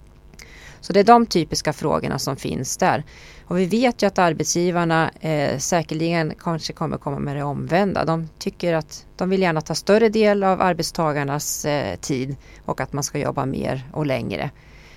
Så 0.80 0.92
det 0.92 1.00
är 1.00 1.04
de 1.04 1.26
typiska 1.26 1.72
frågorna 1.72 2.18
som 2.18 2.36
finns 2.36 2.76
där. 2.76 3.04
Och 3.46 3.58
vi 3.58 3.66
vet 3.66 4.02
ju 4.02 4.06
att 4.06 4.18
arbetsgivarna 4.18 5.10
eh, 5.20 5.58
säkerligen 5.58 6.32
kanske 6.38 6.72
kommer 6.72 6.96
komma 6.96 7.18
med 7.18 7.36
det 7.36 7.42
omvända. 7.42 8.04
De 8.04 8.28
tycker 8.38 8.74
att 8.74 9.06
de 9.16 9.30
vill 9.30 9.42
gärna 9.42 9.60
ta 9.60 9.74
större 9.74 10.08
del 10.08 10.44
av 10.44 10.60
arbetstagarnas 10.62 11.64
eh, 11.64 11.96
tid 11.96 12.36
och 12.64 12.80
att 12.80 12.92
man 12.92 13.04
ska 13.04 13.18
jobba 13.18 13.46
mer 13.46 13.88
och 13.92 14.06
längre. 14.06 14.50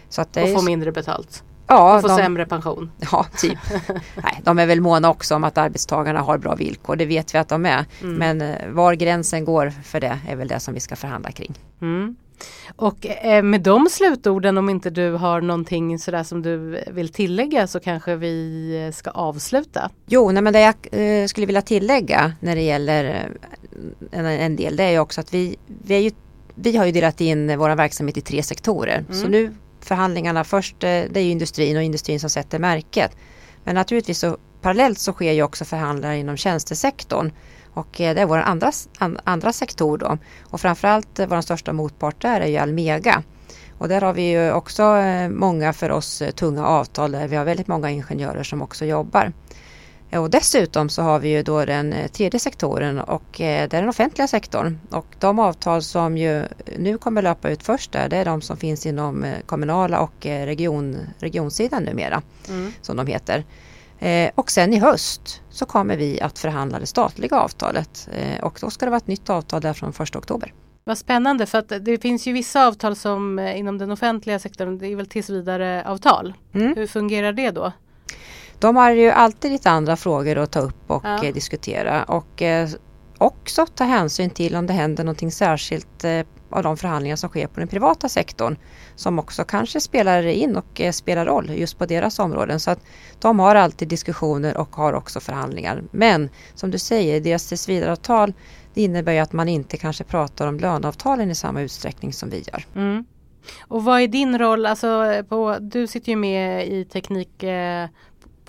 Så 0.10 0.22
att 0.22 0.38
och 0.38 0.50
få 0.50 0.62
mindre 0.62 0.92
betalt? 0.92 1.44
Ja, 1.68 1.96
och 1.96 2.02
få 2.02 2.08
de, 2.08 2.18
sämre 2.18 2.46
pension? 2.46 2.92
Ja, 3.12 3.26
typ. 3.38 3.60
Nej, 4.16 4.42
de 4.44 4.60
är 4.60 4.66
väl 4.66 4.82
måna 4.82 5.10
också 5.10 5.36
om 5.36 5.44
att 5.44 5.58
arbetstagarna 5.58 6.20
har 6.20 6.38
bra 6.38 6.56
villkor. 6.56 6.96
Det 6.96 7.06
vet 7.06 7.34
vi 7.34 7.38
att 7.38 7.48
de 7.48 7.66
är. 7.66 7.86
Mm. 8.02 8.16
Men 8.16 8.42
eh, 8.42 8.70
var 8.70 8.94
gränsen 8.94 9.46
går 9.46 9.74
för 9.84 10.00
det 10.00 10.20
är 10.28 10.36
väl 10.36 10.48
det 10.48 10.60
som 10.60 10.74
vi 10.74 10.80
ska 10.80 10.96
förhandla 10.96 11.32
kring. 11.32 11.54
Mm. 11.82 12.16
Och 12.76 13.06
eh, 13.06 13.44
med 13.44 13.62
de 13.62 13.88
slutorden 13.90 14.58
om 14.58 14.70
inte 14.70 14.90
du 14.90 15.12
har 15.12 15.42
någonting 15.42 16.00
sådär 16.00 16.24
som 16.24 16.42
du 16.42 16.84
vill 16.92 17.10
tillägga 17.10 17.68
så 17.68 17.80
kanske 17.80 18.16
vi 18.16 18.92
ska 18.94 19.10
avsluta. 19.10 19.90
Jo, 20.08 20.32
nej, 20.32 20.44
men 20.44 20.54
det 20.54 20.60
jag 20.60 20.76
eh, 20.92 21.28
skulle 21.28 21.46
vilja 21.46 21.62
tillägga 21.62 22.34
när 22.40 22.56
det 22.56 22.62
gäller 22.62 23.06
eh, 23.06 24.20
en, 24.20 24.26
en, 24.26 24.56
del 24.56 24.76
det 24.76 24.84
är 24.84 25.00
också 25.00 25.22
att 25.22 25.34
vi, 25.34 25.56
vi, 25.84 25.98
ju, 25.98 26.12
vi 26.56 26.78
har 26.78 26.86
ju 26.86 26.92
delat 26.92 27.22
in 27.22 27.58
vår 27.58 27.76
verksamhet 27.76 28.18
i 28.18 28.22
tre 28.22 28.44
sektorer. 28.44 28.98
Mm. 28.98 29.14
Så 29.14 29.28
nu 29.28 29.54
förhandlingarna 29.82 30.44
först, 30.44 30.80
det 30.80 31.18
är 31.18 31.24
ju 31.24 31.32
industrin 31.32 31.78
och 31.78 31.84
industrin 31.84 32.20
som 32.20 32.30
sätter 32.30 32.60
märket. 32.60 33.12
Men 33.64 33.76
naturligtvis 33.76 34.20
så 34.20 34.38
parallellt 34.62 35.00
så 35.00 35.14
sker 35.14 35.32
ju 35.32 35.44
också 35.44 35.66
förhandlingar 35.66 36.16
inom 36.16 36.38
tjänstesektorn. 36.38 37.32
Och 37.74 38.02
eh, 38.02 38.16
det 38.16 38.22
är 38.22 38.26
vår 38.26 38.38
andra, 38.38 38.72
andra 39.24 39.54
sektor 39.54 39.98
då. 39.98 40.18
Och 40.44 40.62
framförallt 40.62 41.20
eh, 41.20 41.28
vår 41.28 41.42
största 41.42 41.74
motpart 41.74 42.22
där 42.22 42.42
är 42.42 42.48
ju 42.48 42.58
Almega. 42.58 43.24
Och 43.78 43.88
där 43.88 44.02
har 44.02 44.14
vi 44.14 44.30
ju 44.30 44.52
också 44.52 44.84
eh, 44.84 45.30
många 45.30 45.74
för 45.74 45.92
oss 45.92 46.24
tunga 46.36 46.66
avtal 46.66 47.12
där 47.12 47.28
vi 47.28 47.36
har 47.36 47.46
väldigt 47.46 47.68
många 47.68 47.90
ingenjörer 47.90 48.44
som 48.44 48.62
också 48.62 48.86
jobbar. 48.86 49.34
Och 50.14 50.30
dessutom 50.30 50.90
så 50.90 51.02
har 51.02 51.20
vi 51.20 51.30
ju 51.30 51.44
då 51.44 51.66
den 51.66 51.96
tredje 52.14 52.40
sektorn 52.40 53.00
och 53.00 53.24
det 53.38 53.44
är 53.44 53.68
den 53.68 53.90
offentliga 53.90 54.28
sektorn. 54.28 54.80
Och 54.90 55.06
de 55.20 55.40
avtal 55.40 55.82
som 55.82 56.18
ju 56.18 56.44
nu 56.78 56.98
kommer 56.98 57.22
löpa 57.22 57.50
ut 57.50 57.64
först 57.64 57.92
där, 57.92 58.10
det 58.10 58.18
är 58.18 58.26
de 58.26 58.42
som 58.42 58.58
finns 58.58 58.86
inom 58.86 59.26
kommunala 59.46 60.00
och 60.00 60.14
region, 60.22 60.98
regionsidan 61.20 61.84
numera. 61.84 62.22
Mm. 62.50 62.74
Som 62.82 62.98
de 62.98 63.08
heter. 63.08 63.44
Eh, 64.02 64.32
och 64.36 64.52
sen 64.52 64.74
i 64.74 64.80
höst 64.80 65.42
så 65.50 65.66
kommer 65.66 65.98
vi 65.98 66.22
att 66.22 66.40
förhandla 66.40 66.80
det 66.80 66.86
statliga 66.86 67.40
avtalet 67.40 68.10
eh, 68.14 68.44
och 68.44 68.58
då 68.62 68.70
ska 68.70 68.86
det 68.86 68.90
vara 68.90 68.98
ett 68.98 69.08
nytt 69.08 69.30
avtal 69.30 69.62
där 69.62 69.74
från 69.74 69.90
1 69.90 70.16
oktober. 70.16 70.54
Vad 70.84 70.98
spännande 70.98 71.46
för 71.46 71.58
att 71.58 71.74
det 71.82 72.02
finns 72.02 72.28
ju 72.28 72.34
vissa 72.34 72.68
avtal 72.68 72.96
som 72.96 73.40
eh, 73.40 73.60
inom 73.60 73.78
den 73.78 73.92
offentliga 73.92 74.40
sektorn, 74.40 74.78
det 74.78 74.88
är 74.88 74.96
väl 74.96 75.08
tills 75.08 75.30
vidare 75.30 75.84
avtal. 75.86 76.34
Mm. 76.54 76.76
Hur 76.76 76.88
fungerar 76.88 77.34
det 77.34 77.52
då? 77.52 77.72
De 78.60 78.76
har 78.76 78.92
ju 78.92 79.10
alltid 79.10 79.52
lite 79.52 79.70
andra 79.70 79.96
frågor 79.96 80.38
att 80.38 80.52
ta 80.52 80.60
upp 80.60 80.92
och 80.92 81.06
ja. 81.06 81.32
diskutera 81.32 82.04
och 82.04 82.42
också 83.22 83.66
ta 83.66 83.84
hänsyn 83.84 84.30
till 84.30 84.56
om 84.56 84.68
det 84.68 84.74
händer 84.74 85.04
någonting 85.04 85.32
särskilt 85.32 86.04
eh, 86.04 86.22
av 86.50 86.64
de 86.64 86.78
förhandlingar 86.78 87.16
som 87.16 87.30
sker 87.30 87.48
på 87.48 87.60
den 87.60 87.70
privata 87.70 88.10
sektorn 88.10 88.58
som 88.96 89.20
också 89.20 89.44
kanske 89.44 89.82
spelar 89.82 90.24
in 90.24 90.56
och 90.56 90.82
eh, 90.82 90.92
spelar 90.92 91.26
roll 91.26 91.50
just 91.50 91.78
på 91.78 91.86
deras 91.86 92.20
områden. 92.20 92.60
Så 92.60 92.72
att 92.72 92.80
de 93.20 93.40
har 93.40 93.56
alltid 93.56 93.88
diskussioner 93.88 94.58
och 94.58 94.76
har 94.76 94.94
också 94.94 95.20
förhandlingar. 95.20 95.84
Men 95.92 96.30
som 96.56 96.72
du 96.72 96.80
säger, 96.80 97.22
deras 97.22 97.48
tillsvidareavtal 97.48 98.34
det 98.74 98.82
innebär 98.82 99.14
ju 99.14 99.20
att 99.20 99.34
man 99.34 99.50
inte 99.50 99.78
kanske 99.78 100.04
pratar 100.04 100.48
om 100.48 100.60
löneavtalen 100.60 101.32
i 101.32 101.36
samma 101.36 101.62
utsträckning 101.62 102.14
som 102.14 102.30
vi 102.30 102.44
gör. 102.48 102.66
Mm. 102.76 103.06
Och 103.68 103.84
vad 103.84 104.02
är 104.02 104.08
din 104.08 104.40
roll? 104.40 104.66
Alltså, 104.66 105.24
på, 105.30 105.58
du 105.62 105.88
sitter 105.88 106.10
ju 106.10 106.16
med 106.16 106.68
i 106.68 106.86
teknik 106.86 107.44
eh, 107.44 107.88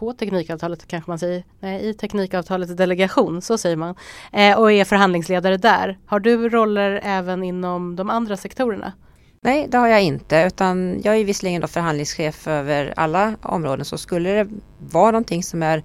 på 0.03 0.13
Teknikavtalet 0.13 0.87
kanske 0.87 1.11
man 1.11 1.19
säger, 1.19 1.45
nej, 1.61 1.89
i 1.89 1.95
Teknikavtalets 1.95 2.73
delegation, 2.73 3.43
så 3.43 3.59
säger 3.59 3.77
man, 3.77 3.95
eh, 4.33 4.59
och 4.59 4.73
är 4.73 4.85
förhandlingsledare 4.85 5.57
där. 5.57 5.99
Har 6.07 6.21
du 6.21 6.49
roller 6.49 7.01
även 7.05 7.43
inom 7.43 7.97
de 7.97 8.11
andra 8.11 8.37
sektorerna? 8.37 8.93
Nej, 9.41 9.67
det 9.71 9.79
har 9.79 9.89
jag 9.89 10.03
inte 10.03 10.45
utan 10.47 11.01
jag 11.05 11.17
är 11.17 11.25
visserligen 11.25 11.61
då 11.61 11.67
förhandlingschef 11.67 12.49
över 12.49 12.95
alla 12.97 13.35
områden 13.43 13.85
så 13.85 13.99
skulle 13.99 14.31
det 14.31 14.49
vara 14.79 15.11
någonting 15.11 15.43
som 15.43 15.63
är, 15.63 15.83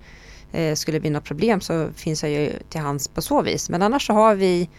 eh, 0.52 0.76
skulle 0.76 1.00
bli 1.00 1.10
något 1.10 1.24
problem 1.24 1.62
så 1.62 1.90
finns 1.96 2.24
jag 2.24 2.32
ju 2.32 2.52
till 2.70 2.82
hands 2.82 3.08
på 3.08 3.22
så 3.22 3.42
vis. 3.42 3.70
Men 3.70 3.82
annars 3.82 4.08
så 4.08 4.14
har 4.14 4.36
vi 4.36 4.70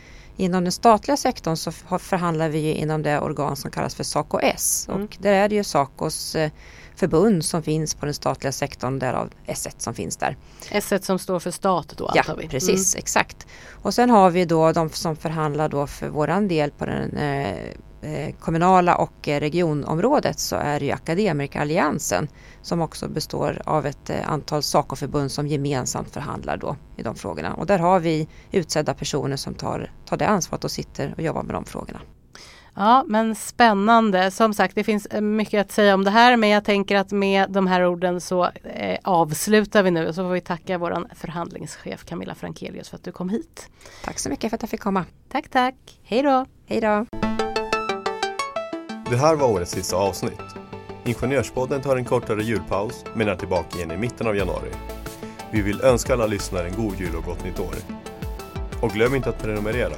Inom 0.41 0.65
den 0.65 0.73
statliga 0.73 1.17
sektorn 1.17 1.57
så 1.57 1.73
förhandlar 1.99 2.49
vi 2.49 2.73
inom 2.73 3.03
det 3.03 3.21
organ 3.21 3.57
som 3.57 3.71
kallas 3.71 3.95
för 3.95 4.05
SACO-S 4.05 4.87
mm. 4.89 5.03
och 5.03 5.17
där 5.21 5.33
är 5.33 5.49
det 5.49 5.55
ju 5.55 5.65
SACOs 5.65 6.35
eh, 6.35 6.51
förbund 6.97 7.45
som 7.45 7.63
finns 7.63 7.95
på 7.95 8.05
den 8.05 8.15
statliga 8.15 8.53
sektorn, 8.53 8.99
därav 8.99 9.31
S1 9.47 9.75
som 9.79 9.95
finns 9.95 10.17
där. 10.17 10.37
S1 10.71 11.01
som 11.01 11.19
står 11.19 11.39
för 11.39 11.51
stat 11.51 11.95
då 11.97 12.07
antar 12.07 12.37
vi? 12.37 12.43
Ja, 12.43 12.49
precis, 12.51 12.95
mm. 12.95 12.99
exakt. 12.99 13.47
Och 13.83 13.95
sen 13.95 14.11
har 14.11 14.31
vi 14.31 14.45
då 14.45 14.73
de 14.73 14.91
som 14.91 15.17
förhandlar 15.17 15.69
då 15.69 15.87
för 15.87 16.09
våran 16.09 16.49
del 16.49 16.71
på 16.71 16.87
den 16.87 17.17
Eh, 17.17 17.73
kommunala 18.41 18.97
och 18.97 19.15
regionområdet 19.25 20.39
så 20.39 20.57
är 20.57 20.81
det 20.81 20.87
ju 20.87 20.93
Akademikeralliansen 20.93 22.29
som 22.63 22.81
också 22.81 23.09
består 23.09 23.63
av 23.65 23.87
ett 23.87 24.11
eh, 24.11 24.31
antal 24.31 24.63
SACO-förbund 24.63 25.33
som 25.33 25.47
gemensamt 25.47 26.11
förhandlar 26.11 26.57
då 26.57 26.77
i 26.97 27.03
de 27.03 27.15
frågorna. 27.15 27.55
Och 27.55 27.67
där 27.67 27.79
har 27.79 28.01
vi 28.01 28.29
utsedda 28.51 28.95
personer 28.95 29.37
som 29.37 29.55
tar, 29.55 29.93
tar 30.05 30.17
det 30.17 30.27
ansvaret 30.27 30.65
och 30.65 30.71
sitter 30.71 31.15
och 31.17 31.23
jobbar 31.23 31.43
med 31.43 31.55
de 31.55 31.65
frågorna. 31.65 32.01
Ja 32.75 33.05
men 33.07 33.35
spännande. 33.35 34.31
Som 34.31 34.55
sagt 34.55 34.75
det 34.75 34.85
finns 34.85 35.07
eh, 35.07 35.21
mycket 35.21 35.61
att 35.61 35.73
säga 35.73 35.95
om 35.95 36.05
det 36.05 36.11
här 36.11 36.37
men 36.37 36.49
jag 36.49 36.65
tänker 36.65 36.97
att 36.97 37.13
med 37.13 37.51
de 37.51 37.67
här 37.67 37.87
orden 37.87 38.21
så 38.21 38.45
eh, 38.65 38.99
avslutar 39.05 39.83
vi 39.83 39.91
nu 39.91 40.09
och 40.09 40.15
så 40.15 40.23
får 40.23 40.31
vi 40.31 40.41
tacka 40.41 40.79
våran 40.79 41.09
förhandlingschef 41.15 42.05
Camilla 42.05 42.35
Frankelius 42.35 42.89
för 42.89 42.97
att 42.97 43.05
du 43.05 43.13
kom 43.13 43.29
hit. 43.29 43.71
Tack 44.05 44.19
så 44.19 44.29
mycket 44.29 44.51
för 44.51 44.57
att 44.57 44.63
jag 44.63 44.71
fick 44.71 44.81
komma. 44.81 45.05
Tack 45.29 45.49
tack. 45.49 45.75
Hej 46.03 46.23
då. 46.23 46.47
Hej 46.67 46.81
då. 46.81 47.28
Det 49.11 49.17
här 49.17 49.35
var 49.35 49.49
årets 49.49 49.71
sista 49.71 49.97
avsnitt. 49.97 50.41
Ingenjörspodden 51.05 51.83
tar 51.83 51.97
en 51.97 52.05
kortare 52.05 52.43
julpaus 52.43 53.05
men 53.15 53.29
är 53.29 53.37
tillbaka 53.37 53.77
igen 53.77 53.91
i 53.91 53.97
mitten 53.97 54.27
av 54.27 54.37
januari. 54.37 54.71
Vi 55.51 55.63
vill 55.63 55.81
önska 55.81 56.13
alla 56.13 56.27
lyssnare 56.27 56.69
en 56.69 56.77
god 56.77 57.01
jul 57.01 57.17
och 57.17 57.25
gott 57.25 57.45
nytt 57.45 57.61
år. 57.61 57.75
Och 58.83 58.91
glöm 58.91 59.15
inte 59.15 59.29
att 59.29 59.43
prenumerera, 59.43 59.95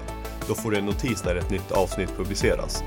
då 0.49 0.55
får 0.55 0.71
du 0.71 0.77
en 0.77 0.87
notis 0.87 1.25
när 1.25 1.37
ett 1.37 1.51
nytt 1.51 1.73
avsnitt 1.73 2.17
publiceras. 2.17 2.83